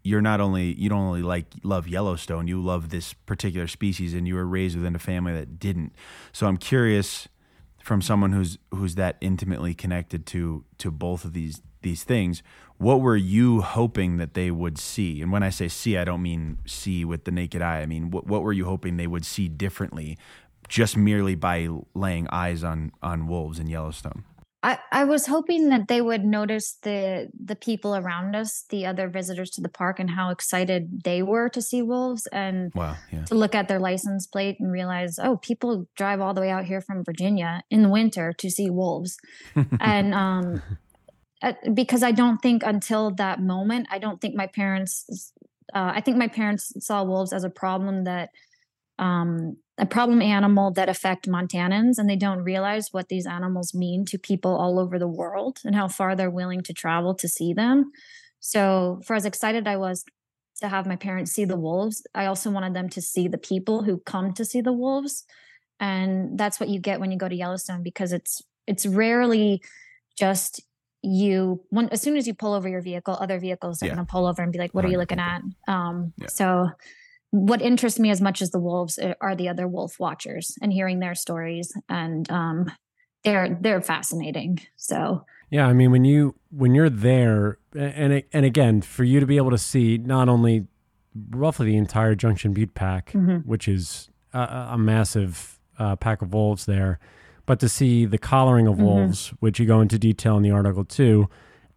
[0.03, 4.27] you're not only you don't only like love Yellowstone, you love this particular species, and
[4.27, 5.93] you were raised within a family that didn't.
[6.33, 7.29] So I'm curious
[7.83, 12.43] from someone who's who's that intimately connected to to both of these these things.
[12.79, 15.23] What were you hoping that they would see?
[15.23, 17.81] And when I say see, I don't mean see with the naked eye.
[17.81, 20.19] I mean what what were you hoping they would see differently,
[20.69, 24.25] just merely by laying eyes on on wolves in Yellowstone?
[24.67, 29.09] I, I was hoping that they would notice the the people around us, the other
[29.09, 33.25] visitors to the park, and how excited they were to see wolves, and wow, yeah.
[33.27, 36.65] to look at their license plate and realize, oh, people drive all the way out
[36.65, 39.17] here from Virginia in the winter to see wolves,
[39.81, 40.61] and um,
[41.43, 45.33] uh, because I don't think until that moment, I don't think my parents,
[45.77, 48.31] uh, I think my parents saw wolves as a problem that
[48.99, 54.05] um, a problem animal that affect Montanans, and they don't realize what these animals mean
[54.07, 57.53] to people all over the world and how far they're willing to travel to see
[57.53, 57.93] them.
[58.41, 60.05] So, for as excited I was
[60.61, 63.83] to have my parents see the wolves, I also wanted them to see the people
[63.83, 65.25] who come to see the wolves,
[65.79, 69.61] and that's what you get when you go to Yellowstone because it's it's rarely
[70.19, 70.63] just
[71.03, 73.95] you when as soon as you pull over your vehicle other vehicles are yeah.
[73.95, 76.27] going to pull over and be like what are you looking at um yeah.
[76.27, 76.69] so
[77.37, 80.73] what interests me as much as the wolves uh, are the other wolf watchers and
[80.73, 82.71] hearing their stories and um,
[83.25, 84.61] they're they're fascinating.
[84.77, 89.27] So yeah, I mean when you when you're there, and and again for you to
[89.27, 90.67] be able to see not only
[91.31, 93.39] roughly the entire Junction Butte pack, mm-hmm.
[93.49, 96.99] which is a, a massive uh, pack of wolves there,
[97.45, 98.85] but to see the collaring of mm-hmm.
[98.85, 101.29] wolves, which you go into detail in the article too,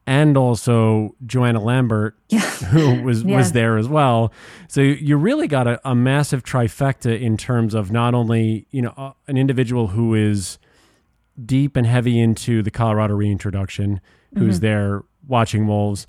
[0.10, 2.40] and also Joanna Lambert, yeah.
[2.40, 3.38] who was yeah.
[3.38, 4.34] was there as well.
[4.68, 8.94] So you really got a, a, massive trifecta in terms of not only you know
[8.98, 10.58] uh, an individual who is
[11.46, 14.02] deep and heavy into the Colorado reintroduction,
[14.34, 14.66] who's mm-hmm.
[14.66, 16.08] there watching wolves,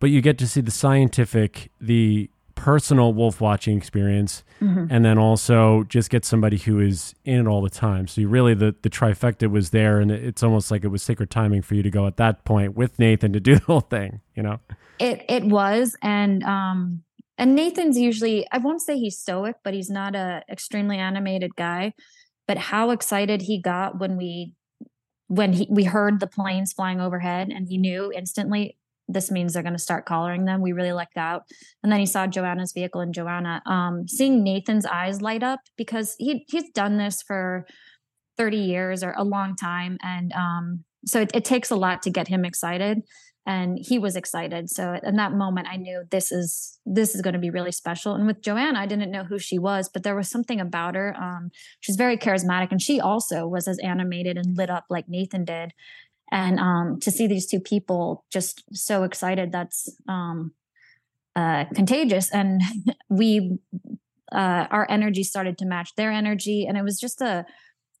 [0.00, 4.86] but you get to see the scientific, the personal wolf watching experience mm-hmm.
[4.90, 8.28] and then also just get somebody who is in it all the time so you
[8.28, 11.74] really the the trifecta was there and it's almost like it was sacred timing for
[11.74, 14.58] you to go at that point with nathan to do the whole thing you know
[14.98, 17.02] it it was and um
[17.38, 21.92] and nathan's usually i won't say he's stoic but he's not a extremely animated guy
[22.46, 24.54] but how excited he got when we
[25.28, 28.76] when he, we heard the planes flying overhead and he knew instantly
[29.08, 30.60] this means they're going to start collaring them.
[30.60, 31.42] We really lucked out.
[31.82, 36.14] And then he saw Joanna's vehicle and Joanna um, seeing Nathan's eyes light up because
[36.18, 37.66] he he's done this for
[38.38, 39.98] 30 years or a long time.
[40.02, 43.02] And um, so it, it takes a lot to get him excited.
[43.44, 44.70] And he was excited.
[44.70, 48.14] So in that moment, I knew this is this is going to be really special.
[48.14, 51.16] And with Joanna, I didn't know who she was, but there was something about her.
[51.20, 55.44] Um, she's very charismatic, and she also was as animated and lit up like Nathan
[55.44, 55.72] did
[56.32, 60.52] and um, to see these two people just so excited that's um,
[61.36, 62.32] uh, contagious.
[62.32, 62.62] And
[63.08, 63.58] we
[64.32, 67.44] uh, our energy started to match their energy and it was just a,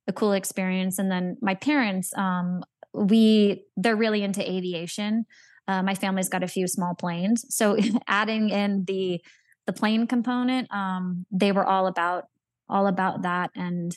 [0.08, 0.98] a cool experience.
[0.98, 2.64] And then my parents um,
[2.94, 5.26] we they're really into aviation.
[5.68, 7.44] Uh, my family's got a few small planes.
[7.50, 7.76] So
[8.08, 9.20] adding in the
[9.66, 12.24] the plane component um, they were all about
[12.66, 13.50] all about that.
[13.54, 13.94] And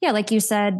[0.00, 0.78] yeah, like you said,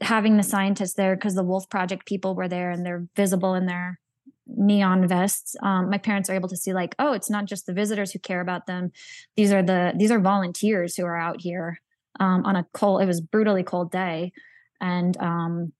[0.00, 3.66] having the scientists there because the Wolf Project people were there and they're visible in
[3.66, 3.98] their
[4.46, 5.56] neon vests.
[5.62, 8.18] Um, my parents are able to see like, oh, it's not just the visitors who
[8.18, 8.92] care about them.
[9.36, 11.80] These are the these are volunteers who are out here
[12.20, 13.02] um, on a cold.
[13.02, 14.32] It was brutally cold day,
[14.80, 15.72] and um,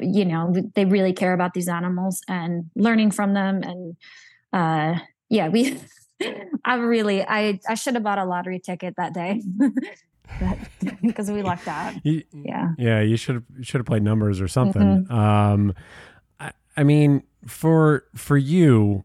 [0.00, 3.62] you know they really care about these animals and learning from them.
[3.62, 3.96] And
[4.52, 5.78] uh, yeah, we.
[6.64, 9.42] I really, I, I should have bought a lottery ticket that day
[11.02, 11.94] because we lucked out.
[12.04, 12.72] You, yeah.
[12.78, 15.06] Yeah, you should have should have played numbers or something.
[15.06, 15.12] Mm-hmm.
[15.12, 15.74] Um,
[16.40, 19.04] I, I mean, for for you,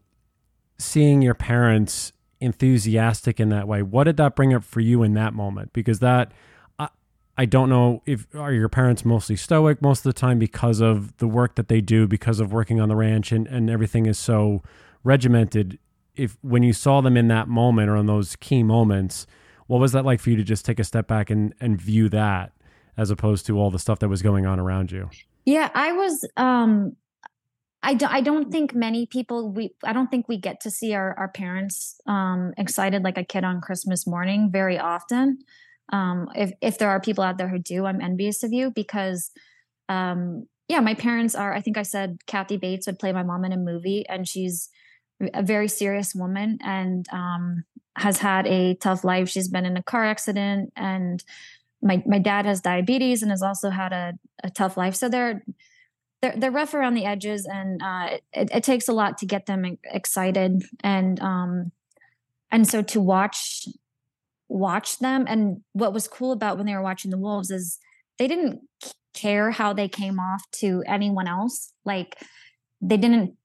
[0.78, 5.14] seeing your parents enthusiastic in that way, what did that bring up for you in
[5.14, 5.72] that moment?
[5.72, 6.32] Because that.
[6.78, 6.88] I,
[7.36, 11.16] I don't know if are your parents mostly stoic most of the time because of
[11.18, 14.18] the work that they do because of working on the ranch and, and everything is
[14.18, 14.62] so
[15.04, 15.78] regimented
[16.14, 19.26] if when you saw them in that moment or in those key moments
[19.66, 22.08] what was that like for you to just take a step back and and view
[22.10, 22.52] that
[22.96, 25.10] as opposed to all the stuff that was going on around you?
[25.44, 26.96] Yeah, I was um
[27.84, 30.94] I, do, I don't think many people we I don't think we get to see
[30.94, 35.38] our our parents um excited like a kid on Christmas morning very often.
[35.92, 39.30] Um if if there are people out there who do, I'm envious of you because
[39.88, 43.44] um yeah, my parents are I think I said Kathy Bates would play my mom
[43.44, 44.70] in a movie and she's
[45.34, 47.64] a very serious woman and um
[47.96, 49.28] has had a tough life.
[49.28, 51.22] She's been in a car accident, and
[51.82, 54.94] my my dad has diabetes and has also had a, a tough life.
[54.94, 55.42] So they're
[56.22, 59.46] they're they're rough around the edges, and uh, it, it takes a lot to get
[59.46, 60.62] them excited.
[60.82, 61.72] And um,
[62.50, 63.66] and so to watch
[64.48, 67.78] watch them, and what was cool about when they were watching the wolves is
[68.18, 68.60] they didn't
[69.14, 71.72] care how they came off to anyone else.
[71.84, 72.16] Like
[72.80, 73.36] they didn't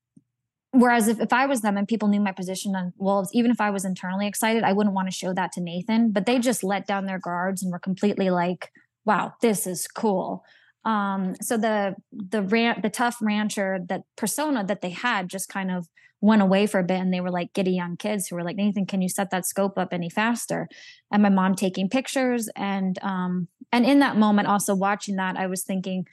[0.72, 3.60] Whereas if, if I was them and people knew my position on Wolves, even if
[3.60, 6.12] I was internally excited, I wouldn't want to show that to Nathan.
[6.12, 8.70] But they just let down their guards and were completely like,
[9.04, 10.44] wow, this is cool.
[10.84, 15.70] Um, so the the ran- the tough rancher that persona that they had just kind
[15.70, 15.88] of
[16.20, 18.56] went away for a bit and they were like giddy young kids who were like
[18.56, 20.68] nathan can you set that scope up any faster
[21.12, 25.46] and my mom taking pictures and um and in that moment also watching that i
[25.46, 26.04] was thinking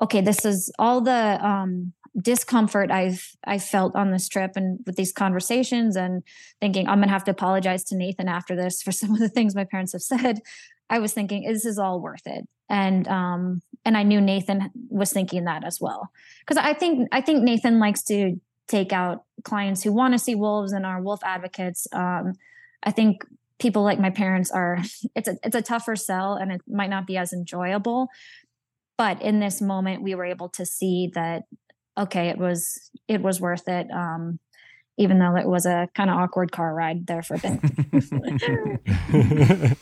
[0.00, 4.96] okay this is all the um discomfort I've I felt on this trip and with
[4.96, 6.22] these conversations and
[6.60, 9.54] thinking I'm gonna have to apologize to Nathan after this for some of the things
[9.54, 10.40] my parents have said.
[10.88, 15.12] I was thinking this is all worth it, and um and I knew Nathan was
[15.12, 19.82] thinking that as well because I think I think Nathan likes to take out clients
[19.82, 21.86] who want to see wolves and are wolf advocates.
[21.92, 22.34] Um,
[22.82, 23.24] I think
[23.58, 24.78] people like my parents are
[25.14, 28.08] it's a it's a tougher sell and it might not be as enjoyable
[28.98, 31.44] but in this moment we were able to see that
[31.98, 33.90] okay, it was it was worth it.
[33.90, 34.38] Um,
[34.98, 37.60] even though it was a kind of awkward car ride there for a bit.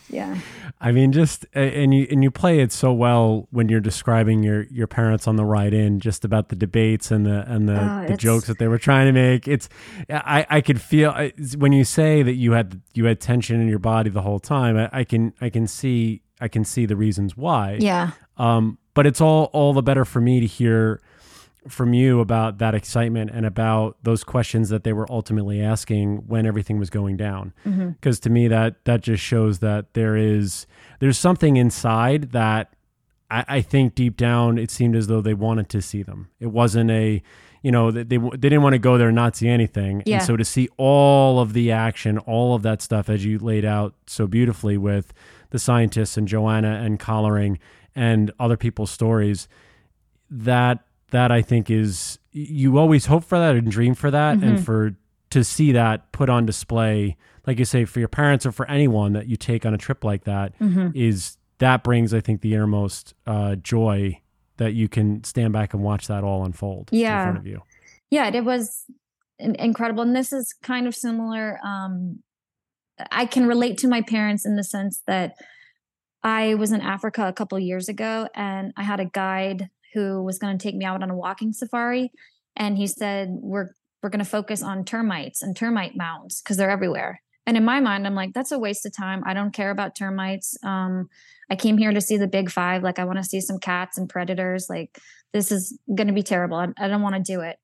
[0.09, 0.37] yeah.
[0.81, 4.63] I mean, just and you and you play it so well when you're describing your
[4.63, 8.07] your parents on the ride in, just about the debates and the and the, oh,
[8.07, 9.47] the jokes that they were trying to make.
[9.47, 9.69] It's
[10.09, 11.13] I I could feel
[11.57, 14.75] when you say that you had you had tension in your body the whole time.
[14.75, 17.79] I, I can I can see I can see the reasons why.
[17.81, 18.11] Yeah.
[18.37, 21.01] Um, but it's all all the better for me to hear
[21.67, 26.45] from you about that excitement and about those questions that they were ultimately asking when
[26.45, 28.23] everything was going down because mm-hmm.
[28.23, 30.67] to me that that just shows that there is
[30.99, 32.75] there's something inside that
[33.31, 36.51] I, I, think deep down it seemed as though they wanted to see them it
[36.51, 37.23] wasn't a
[37.63, 40.17] you know they, they, they didn't want to go there and not see anything yeah.
[40.17, 43.65] and so to see all of the action all of that stuff as you laid
[43.65, 45.15] out so beautifully with
[45.49, 47.59] the scientists and joanna and collaring
[47.95, 49.47] and other people's stories
[50.29, 54.47] that that I think is you always hope for that and dream for that mm-hmm.
[54.47, 54.95] and for
[55.29, 57.15] to see that put on display
[57.47, 60.03] like you say for your parents or for anyone that you take on a trip
[60.03, 60.89] like that mm-hmm.
[60.93, 64.19] is that brings I think the innermost uh, joy
[64.57, 67.19] that you can stand back and watch that all unfold yeah.
[67.19, 67.61] in front of you.
[68.09, 68.85] Yeah, it was
[69.39, 72.19] incredible and this is kind of similar um,
[73.11, 75.35] I can relate to my parents in the sense that
[76.23, 80.39] I was in Africa a couple years ago and I had a guide who was
[80.39, 82.11] going to take me out on a walking safari
[82.55, 83.69] and he said we're
[84.01, 87.21] we're going to focus on termites and termite mounds because they're everywhere.
[87.47, 89.23] And in my mind i'm like that's a waste of time.
[89.25, 90.57] I don't care about termites.
[90.63, 91.09] Um,
[91.49, 92.81] i came here to see the big five.
[92.81, 94.67] Like i want to see some cats and predators.
[94.69, 94.97] Like
[95.33, 96.57] this is going to be terrible.
[96.57, 97.57] I, I don't want to do it.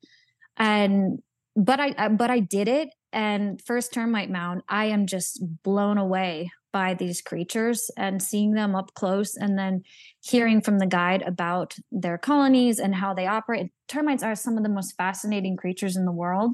[0.58, 1.20] And
[1.56, 5.98] but I, I but i did it and first termite mound i am just blown
[5.98, 9.84] away by these creatures and seeing them up close and then
[10.22, 13.72] hearing from the guide about their colonies and how they operate.
[13.88, 16.54] Termites are some of the most fascinating creatures in the world,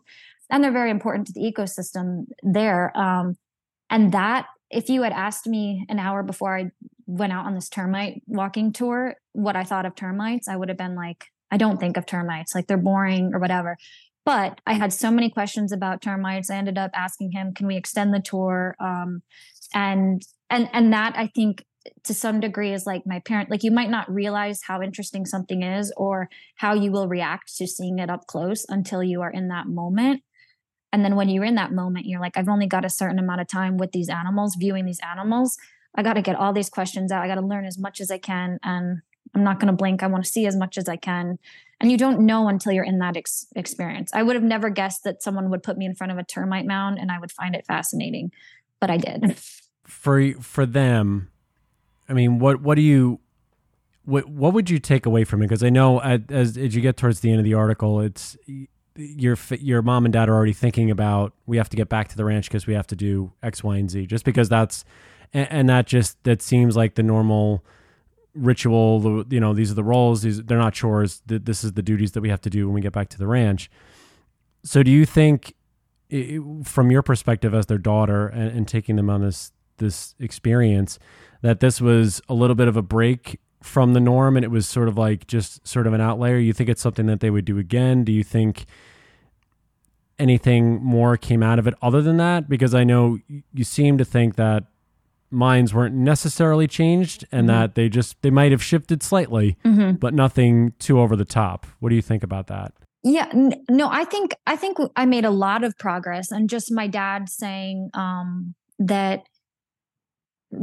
[0.49, 2.97] and they're very important to the ecosystem there.
[2.97, 3.37] Um,
[3.89, 6.71] and that, if you had asked me an hour before I
[7.05, 10.77] went out on this termite walking tour, what I thought of termites, I would have
[10.77, 13.77] been like, I don't think of termites, like they're boring or whatever.
[14.27, 16.49] But I had so many questions about termites.
[16.49, 18.75] I ended up asking him, can we extend the tour?
[18.77, 19.21] Um,
[19.73, 21.65] and and and that i think
[22.03, 25.63] to some degree is like my parent like you might not realize how interesting something
[25.63, 29.47] is or how you will react to seeing it up close until you are in
[29.47, 30.21] that moment.
[30.91, 33.41] And then when you're in that moment you're like i've only got a certain amount
[33.41, 35.57] of time with these animals viewing these animals.
[35.95, 37.23] I got to get all these questions out.
[37.23, 39.01] I got to learn as much as i can and
[39.33, 40.03] i'm not going to blink.
[40.03, 41.39] I want to see as much as i can
[41.79, 45.03] and you don't know until you're in that ex- experience i would have never guessed
[45.03, 47.55] that someone would put me in front of a termite mound and i would find
[47.55, 48.31] it fascinating
[48.79, 49.37] but I did.
[49.85, 51.29] For for them,
[52.09, 53.19] I mean, what what do you
[54.03, 55.45] what what would you take away from it?
[55.45, 58.37] Because I know as as you get towards the end of the article, it's
[58.95, 62.17] your your mom and dad are already thinking about we have to get back to
[62.17, 64.07] the ranch because we have to do X, Y, and Z.
[64.07, 64.83] Just because that's
[65.33, 67.63] and, and that just that seems like the normal
[68.37, 69.25] ritual.
[69.29, 70.21] You know, these are the roles.
[70.21, 71.21] These they're not chores.
[71.25, 73.27] This is the duties that we have to do when we get back to the
[73.27, 73.69] ranch.
[74.63, 75.53] So, do you think
[76.63, 80.97] from your perspective as their daughter and, and taking them on this this experience
[81.41, 84.67] that this was a little bit of a break from the norm and it was
[84.67, 87.45] sort of like just sort of an outlier you think it's something that they would
[87.45, 88.65] do again do you think
[90.17, 93.19] anything more came out of it other than that because i know
[93.53, 94.63] you seem to think that
[95.29, 97.59] minds weren't necessarily changed and mm-hmm.
[97.59, 99.93] that they just they might have shifted slightly mm-hmm.
[99.93, 102.73] but nothing too over the top what do you think about that
[103.03, 106.71] yeah n- no i think i think i made a lot of progress and just
[106.71, 109.21] my dad saying um that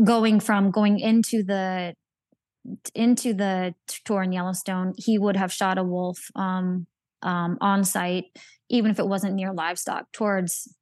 [0.05, 1.95] going from going into the
[2.95, 6.87] into the tour in yellowstone he would have shot a wolf um
[7.23, 8.25] um on sight
[8.71, 10.75] even if it wasn't near livestock towards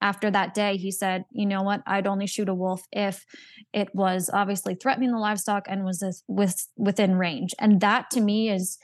[0.00, 3.24] after that day he said you know what i'd only shoot a wolf if
[3.72, 8.50] it was obviously threatening the livestock and was with within range and that to me
[8.50, 8.78] is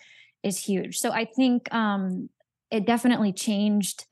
[0.45, 0.99] is huge.
[0.99, 2.29] So I think um,
[2.71, 4.05] it definitely changed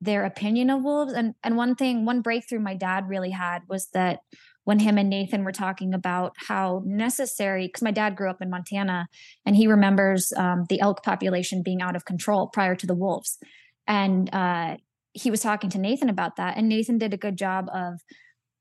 [0.00, 1.12] their opinion of wolves.
[1.12, 4.20] And and one thing, one breakthrough my dad really had was that
[4.64, 8.50] when him and Nathan were talking about how necessary, because my dad grew up in
[8.50, 9.08] Montana
[9.46, 13.38] and he remembers um, the elk population being out of control prior to the wolves.
[13.86, 14.76] And uh,
[15.18, 16.56] he was talking to Nathan about that.
[16.56, 18.00] And Nathan did a good job of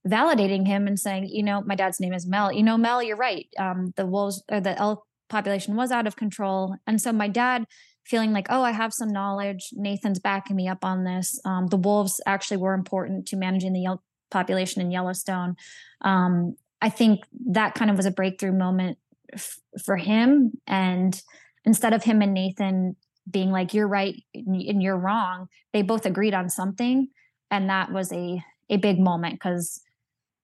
[0.08, 2.52] validating him and saying, you know, my dad's name is Mel.
[2.52, 3.48] You know, Mel, you're right.
[3.58, 6.76] Um, the wolves or the elk population was out of control.
[6.88, 7.66] And so my dad
[8.06, 9.70] feeling like, oh, I have some knowledge.
[9.74, 11.40] Nathan's backing me up on this.
[11.44, 14.02] Um, the wolves actually were important to managing the elk
[14.32, 15.56] population in Yellowstone.
[16.02, 18.98] Um, I think that kind of was a breakthrough moment
[19.34, 20.54] f- for him.
[20.68, 21.22] And
[21.66, 22.96] instead of him and Nathan
[23.30, 25.48] being like you're right and you're wrong.
[25.74, 27.10] They both agreed on something
[27.52, 29.82] and that was a a big moment because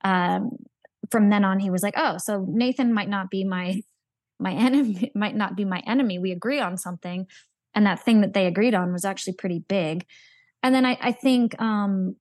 [0.04, 0.52] um,
[1.12, 3.82] from then on he was like oh so nathan might not be my
[4.40, 6.20] my enemy might not be my enemy.
[6.20, 7.28] We agree on something.
[7.76, 10.06] And that thing that they agreed on was actually pretty big.
[10.62, 12.16] And then i, I think um,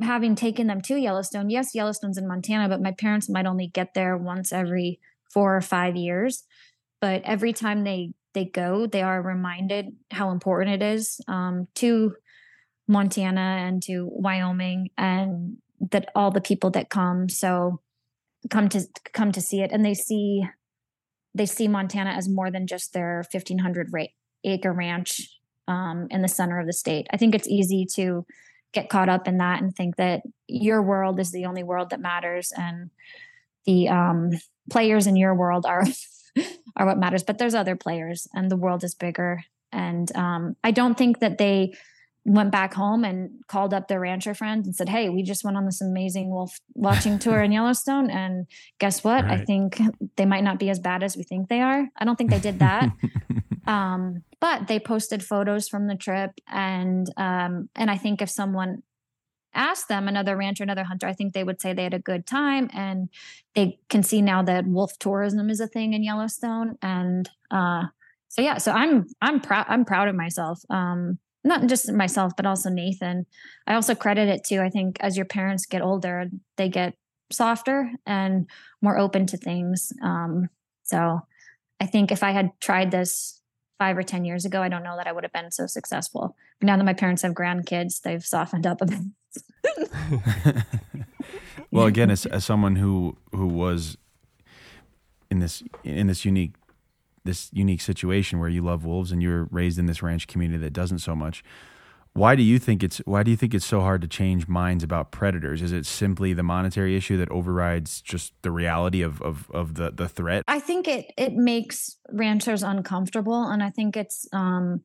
[0.00, 3.94] having taken them to yellowstone yes yellowstone's in montana but my parents might only get
[3.94, 4.98] there once every
[5.34, 6.44] four or five years.
[7.00, 12.14] But every time they they go they are reminded how important it is um, to
[12.86, 15.56] montana and to wyoming and
[15.90, 17.80] that all the people that come so
[18.50, 19.70] come to come to see it.
[19.72, 20.44] And they see
[21.34, 24.04] they see montana as more than just their 1500 ra-
[24.44, 27.06] acre ranch um, in the center of the state.
[27.10, 28.24] I think it's easy to
[28.72, 32.00] get caught up in that and think that your world is the only world that
[32.00, 32.90] matters and
[33.66, 34.30] the um,
[34.70, 35.84] players in your world are
[36.76, 39.44] are what matters but there's other players and the world is bigger.
[39.72, 41.74] And um, i don't think that they
[42.26, 45.58] went back home and called up their rancher friend and said hey we just went
[45.58, 48.10] on this amazing wolf watching tour in yellowstone.
[48.10, 48.46] And
[48.78, 49.24] guess what?
[49.24, 49.40] Right.
[49.40, 49.80] i think
[50.16, 51.88] they might not be as bad as we think they are.
[51.96, 52.90] I don't think they did that.
[53.66, 58.82] Um, but they posted photos from the trip and um, and i think if someone
[59.54, 62.26] asked them another rancher another hunter i think they would say they had a good
[62.26, 63.08] time and
[63.54, 67.84] they can see now that wolf tourism is a thing in yellowstone and uh,
[68.28, 72.46] so yeah so i'm i'm proud i'm proud of myself um, not just myself but
[72.46, 73.26] also nathan.
[73.66, 76.26] I also credit it to i think as your parents get older
[76.56, 76.94] they get
[77.30, 78.46] softer and
[78.82, 80.48] more open to things um,
[80.82, 81.20] so
[81.80, 83.40] i think if i had tried this
[83.78, 86.36] five or ten years ago i don't know that i would have been so successful.
[86.60, 89.00] But now that my parents have grandkids they've softened up a bit
[91.70, 93.96] well, again, as, as someone who who was
[95.30, 96.54] in this in this unique
[97.24, 100.72] this unique situation where you love wolves and you're raised in this ranch community that
[100.72, 101.42] doesn't so much.
[102.12, 104.84] Why do you think it's why do you think it's so hard to change minds
[104.84, 105.62] about predators?
[105.62, 109.90] Is it simply the monetary issue that overrides just the reality of of, of the
[109.90, 110.44] the threat?
[110.46, 114.82] I think it it makes ranchers uncomfortable, and I think it's um,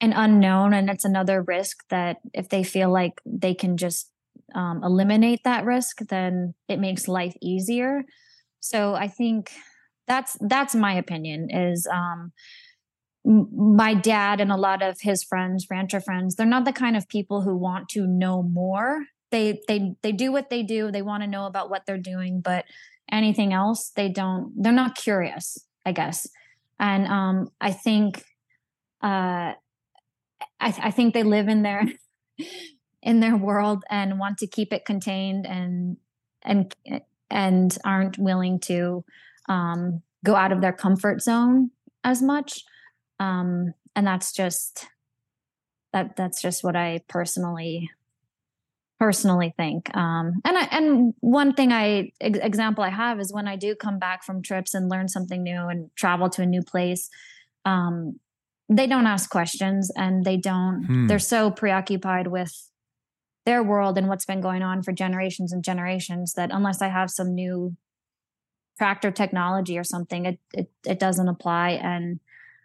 [0.00, 4.10] an unknown, and it's another risk that if they feel like they can just
[4.54, 8.04] um, eliminate that risk, then it makes life easier.
[8.60, 9.50] So I think
[10.06, 11.48] that's that's my opinion.
[11.50, 12.32] Is um,
[13.24, 17.08] my dad and a lot of his friends, rancher friends, they're not the kind of
[17.08, 19.04] people who want to know more.
[19.30, 20.90] They they they do what they do.
[20.90, 22.64] They want to know about what they're doing, but
[23.10, 24.52] anything else, they don't.
[24.56, 26.26] They're not curious, I guess.
[26.80, 28.24] And um, I think
[29.02, 29.52] uh,
[30.60, 31.84] I, I think they live in their
[33.02, 35.96] in their world and want to keep it contained and
[36.42, 36.74] and
[37.30, 39.04] and aren't willing to
[39.48, 41.70] um, go out of their comfort zone
[42.04, 42.64] as much.
[43.20, 44.86] Um, and that's just
[45.92, 47.90] that that's just what i personally
[49.00, 49.94] personally think.
[49.96, 53.98] Um, and I, and one thing i example i have is when i do come
[53.98, 57.08] back from trips and learn something new and travel to a new place
[57.64, 58.18] um,
[58.68, 61.06] they don't ask questions and they don't hmm.
[61.06, 62.70] they're so preoccupied with
[63.46, 67.10] their world and what's been going on for generations and generations that unless I have
[67.10, 67.76] some new
[68.78, 71.70] tractor technology or something, it it, it doesn't apply.
[71.70, 72.20] And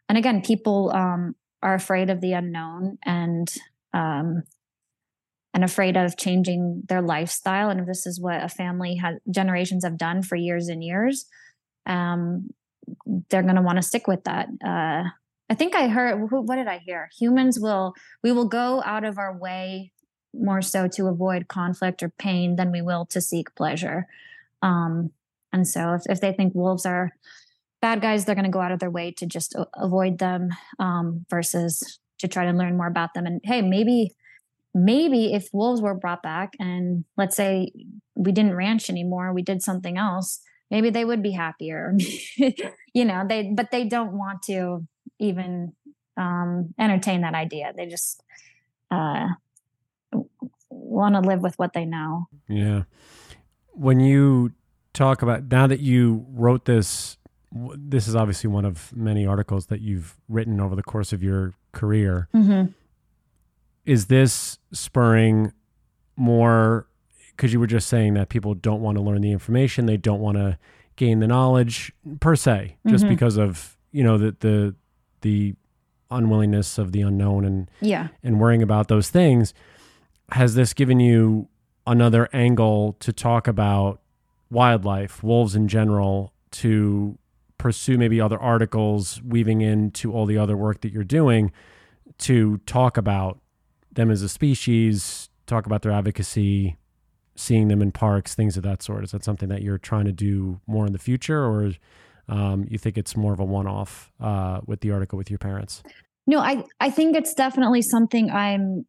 [0.10, 3.54] and again, people um, are afraid of the unknown and
[3.93, 4.43] um,
[5.54, 7.70] and afraid of changing their lifestyle.
[7.70, 11.26] And if this is what a family has generations have done for years and years,
[11.86, 12.49] um,
[13.30, 14.49] they're going to want to stick with that.
[14.66, 15.10] Uh,
[15.54, 16.32] I think I heard.
[16.32, 17.12] What did I hear?
[17.20, 17.93] Humans will
[18.24, 19.91] we will go out of our way
[20.34, 24.08] more so to avoid conflict or pain than we will to seek pleasure.
[24.64, 25.12] Um,
[25.51, 27.12] and so if, if they think wolves are
[27.84, 30.49] bad guys, they're going to go out of their way to just avoid them
[30.80, 33.28] um, versus to try to learn more about them.
[33.28, 34.16] And hey, maybe
[34.74, 37.72] maybe if wolves were brought back and let's say
[38.16, 40.39] we didn't ranch anymore, we did something else,
[40.72, 41.95] maybe they would be happier.
[42.95, 44.88] you know, they but they don't want to
[45.20, 45.74] even
[46.18, 47.74] um, entertain that idea.
[47.76, 48.24] They just
[48.91, 49.28] uh,
[50.70, 52.28] want to live with what they know.
[52.47, 52.84] Yeah.
[53.72, 54.51] When you
[54.93, 57.18] talk about now that you wrote this,
[57.51, 61.54] this is obviously one of many articles that you've written over the course of your
[61.72, 62.28] career.
[62.34, 62.72] Mm-hmm.
[63.86, 65.54] Is this spurring
[66.16, 66.88] more?
[67.36, 70.20] Because you were just saying that people don't want to learn the information, they don't
[70.20, 70.58] want to
[70.95, 73.14] gain the knowledge per se, just mm-hmm.
[73.14, 74.76] because of you know the the
[75.24, 75.56] the
[76.12, 79.54] unwillingness of the unknown and yeah and worrying about those things
[80.32, 81.48] has this given you
[81.86, 84.00] another angle to talk about
[84.50, 87.18] wildlife, wolves in general, to
[87.58, 91.52] pursue maybe other articles, weaving into all the other work that you're doing
[92.20, 93.40] to talk about
[93.92, 96.78] them as a species, talk about their advocacy,
[97.36, 99.04] seeing them in parks, things of that sort?
[99.04, 101.72] Is that something that you're trying to do more in the future, or
[102.30, 105.84] um, you think it's more of a one-off uh, with the article with your parents?
[106.26, 108.86] No, I I think it's definitely something I'm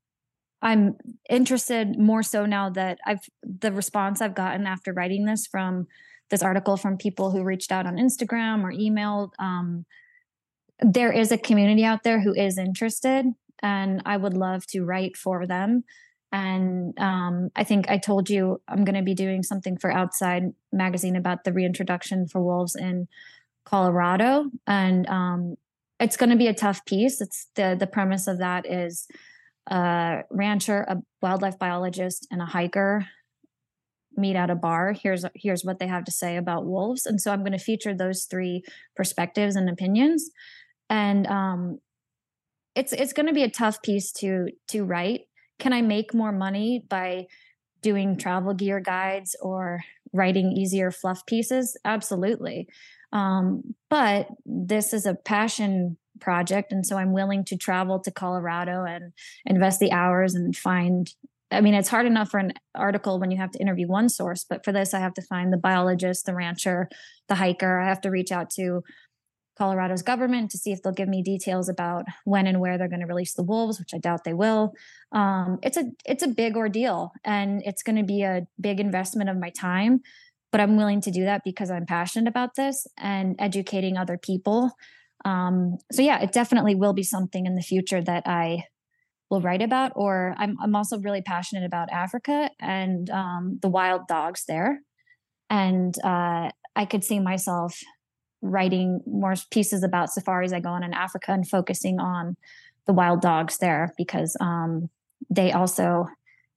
[0.63, 0.97] I'm
[1.29, 5.87] interested more so now that I've the response I've gotten after writing this from
[6.31, 9.33] this article from people who reached out on Instagram or emailed.
[9.39, 9.85] Um,
[10.81, 13.27] there is a community out there who is interested,
[13.63, 15.85] and I would love to write for them.
[16.35, 20.53] And um, I think I told you I'm going to be doing something for Outside
[20.73, 23.07] Magazine about the reintroduction for wolves in
[23.65, 25.55] Colorado, and um,
[26.01, 27.21] it's going to be a tough piece.
[27.21, 29.07] It's the the premise of that is
[29.71, 33.07] a rancher, a wildlife biologist, and a hiker
[34.17, 34.93] meet at a bar.
[34.93, 37.95] Here's here's what they have to say about wolves, and so I'm going to feature
[37.95, 38.65] those three
[38.97, 40.29] perspectives and opinions.
[40.91, 41.79] And um,
[42.75, 45.29] it's it's going to be a tough piece to to write.
[45.59, 47.27] Can I make more money by
[47.83, 49.83] doing travel gear guides or
[50.13, 51.77] writing easier fluff pieces?
[51.85, 52.69] Absolutely.
[53.13, 56.73] Um, but this is a passion project.
[56.73, 59.13] And so I'm willing to travel to Colorado and
[59.47, 61.13] invest the hours and find.
[61.51, 64.45] I mean, it's hard enough for an article when you have to interview one source,
[64.49, 66.89] but for this, I have to find the biologist, the rancher,
[67.29, 67.79] the hiker.
[67.79, 68.83] I have to reach out to
[69.57, 73.01] Colorado's government to see if they'll give me details about when and where they're going
[73.01, 74.73] to release the wolves, which I doubt they will.
[75.13, 79.31] Um, it's a it's a big ordeal, and it's going to be a big investment
[79.31, 80.01] of my time
[80.55, 84.71] but I'm willing to do that because I'm passionate about this and educating other people.
[85.25, 88.63] Um, so yeah, it definitely will be something in the future that I
[89.31, 89.91] will write about.
[89.97, 94.79] Or I'm I'm also really passionate about Africa and um, the wild dogs there,
[95.51, 97.77] and uh, I could see myself
[98.45, 102.37] writing more pieces about safaris I go on in Africa and focusing on
[102.87, 104.91] the wild dogs there because um,
[105.31, 106.07] they also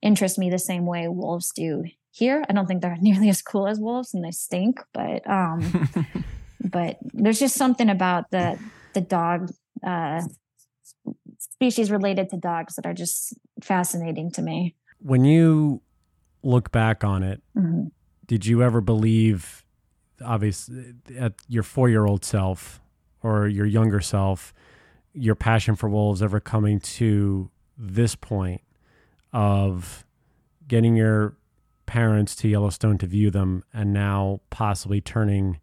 [0.02, 2.44] interest me the same way wolves do here.
[2.48, 5.88] I don't think they're nearly as cool as wolves and they stink, but um
[6.60, 8.58] but there's just something about the
[8.94, 9.50] the dog
[9.86, 10.22] uh
[11.38, 14.74] species related to dogs that are just fascinating to me.
[15.00, 15.80] When you
[16.42, 17.88] look back on it, mm-hmm.
[18.26, 19.64] did you ever believe
[20.24, 22.80] obviously at your 4-year-old self
[23.22, 24.52] or your younger self
[25.12, 28.60] your passion for wolves ever coming to this point
[29.32, 30.04] of
[30.66, 31.36] getting your
[31.86, 35.58] parents to Yellowstone to view them, and now possibly turning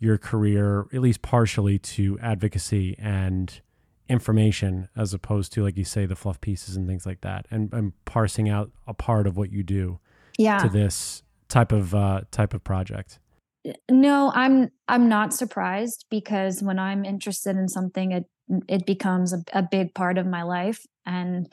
[0.00, 3.60] your career, at least partially, to advocacy and
[4.08, 7.72] information as opposed to, like you say, the fluff pieces and things like that, and,
[7.72, 9.98] and parsing out a part of what you do
[10.38, 10.58] yeah.
[10.58, 13.18] to this type of uh, type of project.
[13.90, 18.24] No, I'm I'm not surprised because when I'm interested in something, it
[18.68, 21.48] it becomes a, a big part of my life and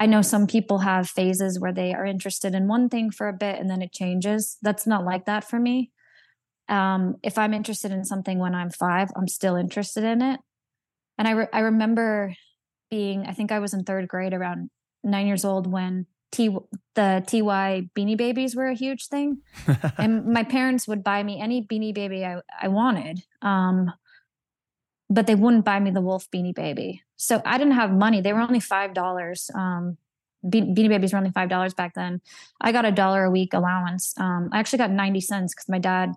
[0.00, 3.34] I know some people have phases where they are interested in one thing for a
[3.34, 4.56] bit and then it changes.
[4.62, 5.90] That's not like that for me.
[6.70, 10.40] Um, if I'm interested in something when I'm five, I'm still interested in it.
[11.18, 12.32] And I, re- I remember
[12.90, 14.70] being, I think I was in third grade around
[15.04, 16.48] nine years old when T
[16.94, 19.38] the TY beanie babies were a huge thing.
[19.98, 23.22] and my parents would buy me any beanie baby I, I wanted.
[23.42, 23.92] Um,
[25.08, 27.02] but they wouldn't buy me the wolf beanie baby.
[27.16, 28.20] So I didn't have money.
[28.20, 29.50] They were only five dollars.
[29.54, 29.98] Um,
[30.48, 32.20] Be- beanie babies were only five dollars back then.
[32.60, 34.14] I got a dollar a week allowance.
[34.18, 36.14] Um, I actually got ninety cents because my dad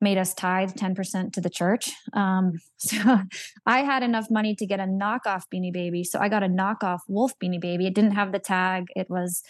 [0.00, 1.90] made us tithe ten percent to the church.
[2.12, 3.20] Um, so
[3.64, 6.04] I had enough money to get a knockoff beanie baby.
[6.04, 7.86] So I got a knockoff wolf beanie baby.
[7.86, 8.86] It didn't have the tag.
[8.94, 9.42] It was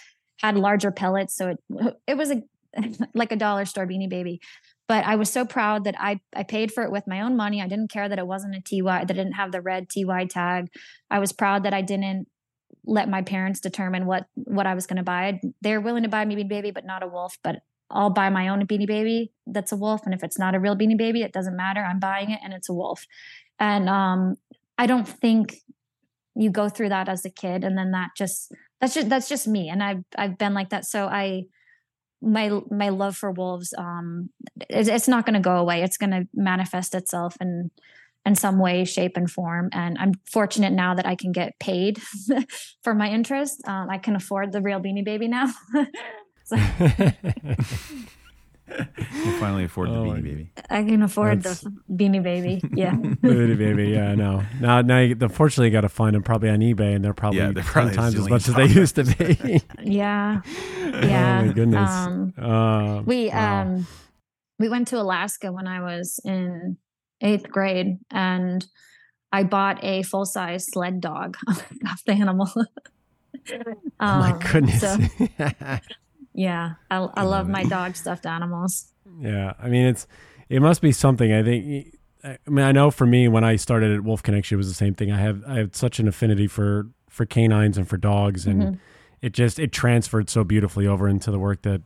[0.43, 1.59] had larger pellets, so it
[2.07, 2.43] it was a
[3.15, 4.41] like a dollar store beanie baby
[4.89, 7.61] but I was so proud that I I paid for it with my own money.
[7.61, 10.69] I didn't care that it wasn't a TY that didn't have the red TY tag.
[11.11, 12.29] I was proud that I didn't
[12.85, 15.41] let my parents determine what what I was going to buy.
[15.61, 17.37] They're willing to buy me Beanie Baby, but not a wolf.
[17.43, 17.57] But
[17.91, 20.77] I'll buy my own Beanie Baby that's a wolf, and if it's not a real
[20.77, 21.81] Beanie Baby, it doesn't matter.
[21.81, 23.07] I'm buying it, and it's a wolf.
[23.59, 24.37] And um,
[24.77, 25.57] I don't think
[26.35, 29.47] you go through that as a kid, and then that just that's just that's just
[29.47, 30.85] me, and I've I've been like that.
[30.85, 31.45] So I
[32.23, 34.31] my my love for wolves um
[34.71, 37.71] it's, it's not going to go away it's going to manifest itself in
[38.25, 42.01] in some way shape and form and i'm fortunate now that i can get paid
[42.83, 45.53] for my interest um, i can afford the real beanie baby now
[46.51, 46.59] you
[49.39, 50.51] finally afford the oh, beanie baby.
[50.71, 51.61] I can afford That's...
[51.61, 52.61] the beanie baby.
[52.73, 53.89] Yeah, beanie baby.
[53.89, 54.43] Yeah, no.
[54.61, 57.39] Now, now, you, unfortunately, you got to find them probably on eBay, and they're probably
[57.39, 59.63] yeah, they're probably times as much as they used to be.
[59.83, 60.43] yeah,
[60.79, 61.41] yeah.
[61.43, 61.91] Oh my goodness.
[61.91, 63.63] Um, uh, we wow.
[63.63, 63.87] um
[64.59, 66.77] we went to Alaska when I was in
[67.21, 68.67] eighth grade, and
[69.33, 72.51] I bought a full size sled dog off the animal.
[72.55, 72.65] oh
[74.01, 74.81] my Um, goodness.
[74.81, 74.99] so,
[76.37, 78.93] yeah, I, I love love my dog stuffed animals.
[79.21, 80.07] Yeah, I mean it's
[80.49, 81.33] it must be something.
[81.33, 81.93] I think.
[82.25, 84.75] I mean, I know for me when I started at Wolf Connection, it was the
[84.75, 85.13] same thing.
[85.13, 88.79] I have I have such an affinity for for canines and for dogs, and Mhm.
[89.23, 91.83] it just it transferred so beautifully over into the work that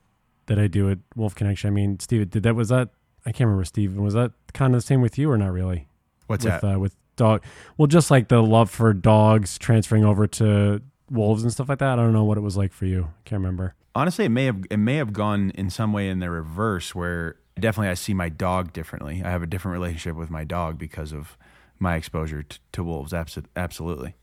[0.47, 1.69] that I do at Wolf Connection.
[1.69, 2.89] I mean, Steve, did that was that
[3.27, 3.97] I can't remember, Steve.
[3.97, 5.89] Was that kind of the same with you or not really?
[6.27, 6.75] What's with that?
[6.75, 7.45] Uh, with dog,
[7.77, 10.81] well, just like the love for dogs transferring over to
[11.11, 11.99] wolves and stuff like that.
[11.99, 13.03] I don't know what it was like for you.
[13.05, 13.75] I can't remember.
[13.95, 17.37] Honestly, it may have it may have gone in some way in the reverse, where
[17.59, 19.23] definitely I see my dog differently.
[19.25, 21.37] I have a different relationship with my dog because of
[21.79, 23.13] my exposure to, to wolves.
[23.13, 24.15] Abso- absolutely.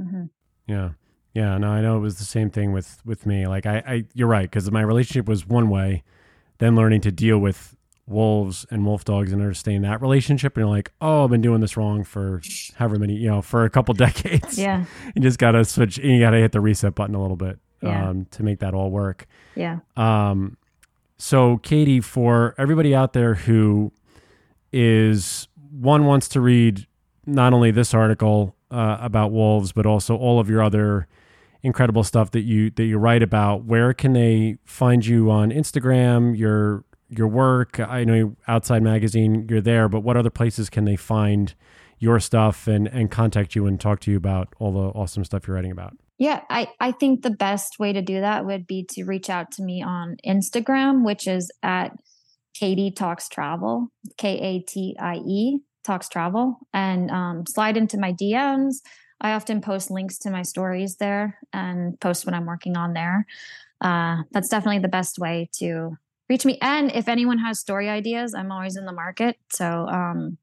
[0.00, 0.30] Mhm.
[0.66, 0.90] Yeah.
[1.32, 3.46] Yeah, no, I know it was the same thing with with me.
[3.48, 6.02] Like I, I you're right because my relationship was one way,
[6.58, 7.74] then learning to deal with
[8.06, 11.60] wolves and wolf dogs and understanding that relationship, and you're like, oh, I've been doing
[11.62, 12.42] this wrong for
[12.76, 14.58] however many, you know, for a couple decades.
[14.58, 14.84] Yeah,
[15.16, 15.98] you just gotta switch.
[15.98, 18.08] You gotta hit the reset button a little bit Yeah.
[18.08, 19.26] um, to make that all work.
[19.54, 19.78] yeah.
[19.96, 20.56] Um,
[21.16, 23.92] so, Katie, for everybody out there who
[24.72, 26.86] is one wants to read
[27.26, 31.06] not only this article uh, about wolves, but also all of your other
[31.62, 36.36] incredible stuff that you that you write about, where can they find you on Instagram?
[36.36, 37.78] Your your work.
[37.80, 41.54] I know Outside Magazine, you're there, but what other places can they find
[41.98, 45.46] your stuff and and contact you and talk to you about all the awesome stuff
[45.46, 45.96] you're writing about?
[46.18, 49.50] Yeah, I, I think the best way to do that would be to reach out
[49.52, 51.96] to me on Instagram, which is at
[52.54, 58.12] Katie Talks Travel, K A T I E Talks Travel, and um, slide into my
[58.12, 58.76] DMs.
[59.20, 63.26] I often post links to my stories there and post what I'm working on there.
[63.80, 65.96] Uh, that's definitely the best way to
[66.28, 66.58] reach me.
[66.62, 69.36] And if anyone has story ideas, I'm always in the market.
[69.52, 70.38] So um,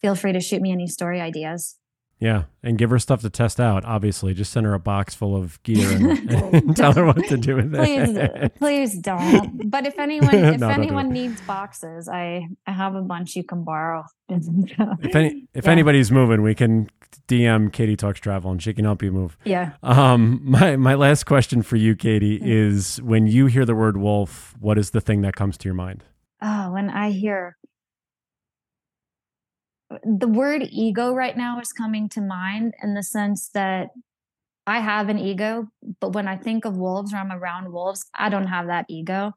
[0.00, 1.77] feel free to shoot me any story ideas.
[2.20, 3.84] Yeah, and give her stuff to test out.
[3.84, 7.36] Obviously, just send her a box full of gear and, and tell her what to
[7.36, 7.78] do with it.
[7.78, 13.02] please please don't but if anyone if No, anyone needs boxes i i have a
[13.02, 15.70] bunch you can borrow if any if Yeah.
[15.70, 16.88] anybody's moving, we can
[17.26, 19.36] DM Katie Talks Travel and she can help you move.
[19.44, 23.96] yeah Um, my my last question for you, Katie, is when you hear the word
[23.96, 26.04] wolf, what is the thing that comes to your mind?
[26.42, 27.56] oh when i hear
[30.04, 33.88] the word ego right now is coming to mind in the sense that
[34.66, 35.66] i have an ego
[36.00, 39.32] but when i think of wolves or i'm around wolves i don't have that ego.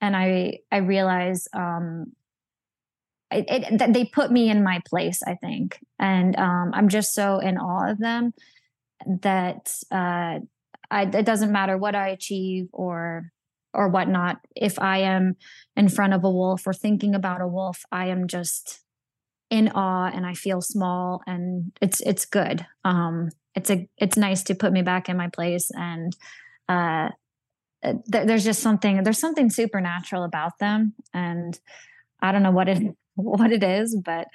[0.00, 2.12] And i i realize um
[3.32, 5.78] it, it they put me in my place i think.
[5.98, 8.32] And um i'm just so in awe of them
[9.22, 10.38] that uh
[10.88, 13.32] I, it doesn't matter what i achieve or
[13.74, 14.38] or whatnot.
[14.54, 15.36] If i am
[15.76, 18.85] in front of a wolf or thinking about a wolf i am just
[19.50, 22.66] in awe and i feel small and it's it's good.
[22.84, 26.14] Um it's a it's nice to put me back in my place and
[26.68, 27.08] uh
[27.82, 31.58] th- there's just something there's something supernatural about them and
[32.20, 32.82] i don't know what it
[33.14, 34.28] what it is but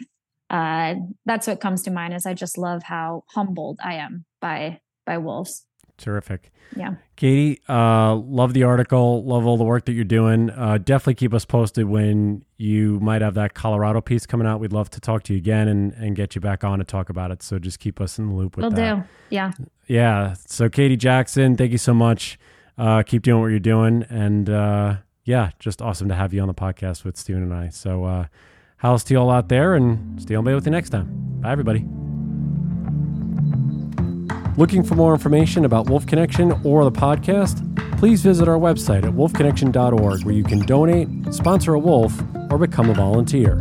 [0.49, 0.95] uh
[1.25, 5.17] that's what comes to mind is i just love how humbled i am by by
[5.17, 5.65] wolves
[6.01, 6.51] Terrific.
[6.75, 6.95] Yeah.
[7.15, 9.23] Katie, uh, love the article.
[9.23, 10.49] Love all the work that you're doing.
[10.49, 14.59] Uh, definitely keep us posted when you might have that Colorado piece coming out.
[14.59, 17.09] We'd love to talk to you again and, and get you back on to talk
[17.09, 17.43] about it.
[17.43, 18.95] So just keep us in the loop with will that.
[18.95, 19.51] do yeah
[19.87, 20.35] Yeah.
[20.47, 22.39] So Katie Jackson, thank you so much.
[22.77, 24.05] Uh, keep doing what you're doing.
[24.09, 24.95] And uh,
[25.25, 27.69] yeah, just awesome to have you on the podcast with Steven and I.
[27.69, 28.25] So uh,
[28.77, 31.09] house to you all out there and stay on bay with you next time.
[31.41, 32.00] Bye, everybody.
[34.57, 37.67] Looking for more information about Wolf Connection or the podcast?
[37.97, 42.89] Please visit our website at wolfconnection.org where you can donate, sponsor a wolf, or become
[42.89, 43.59] a volunteer.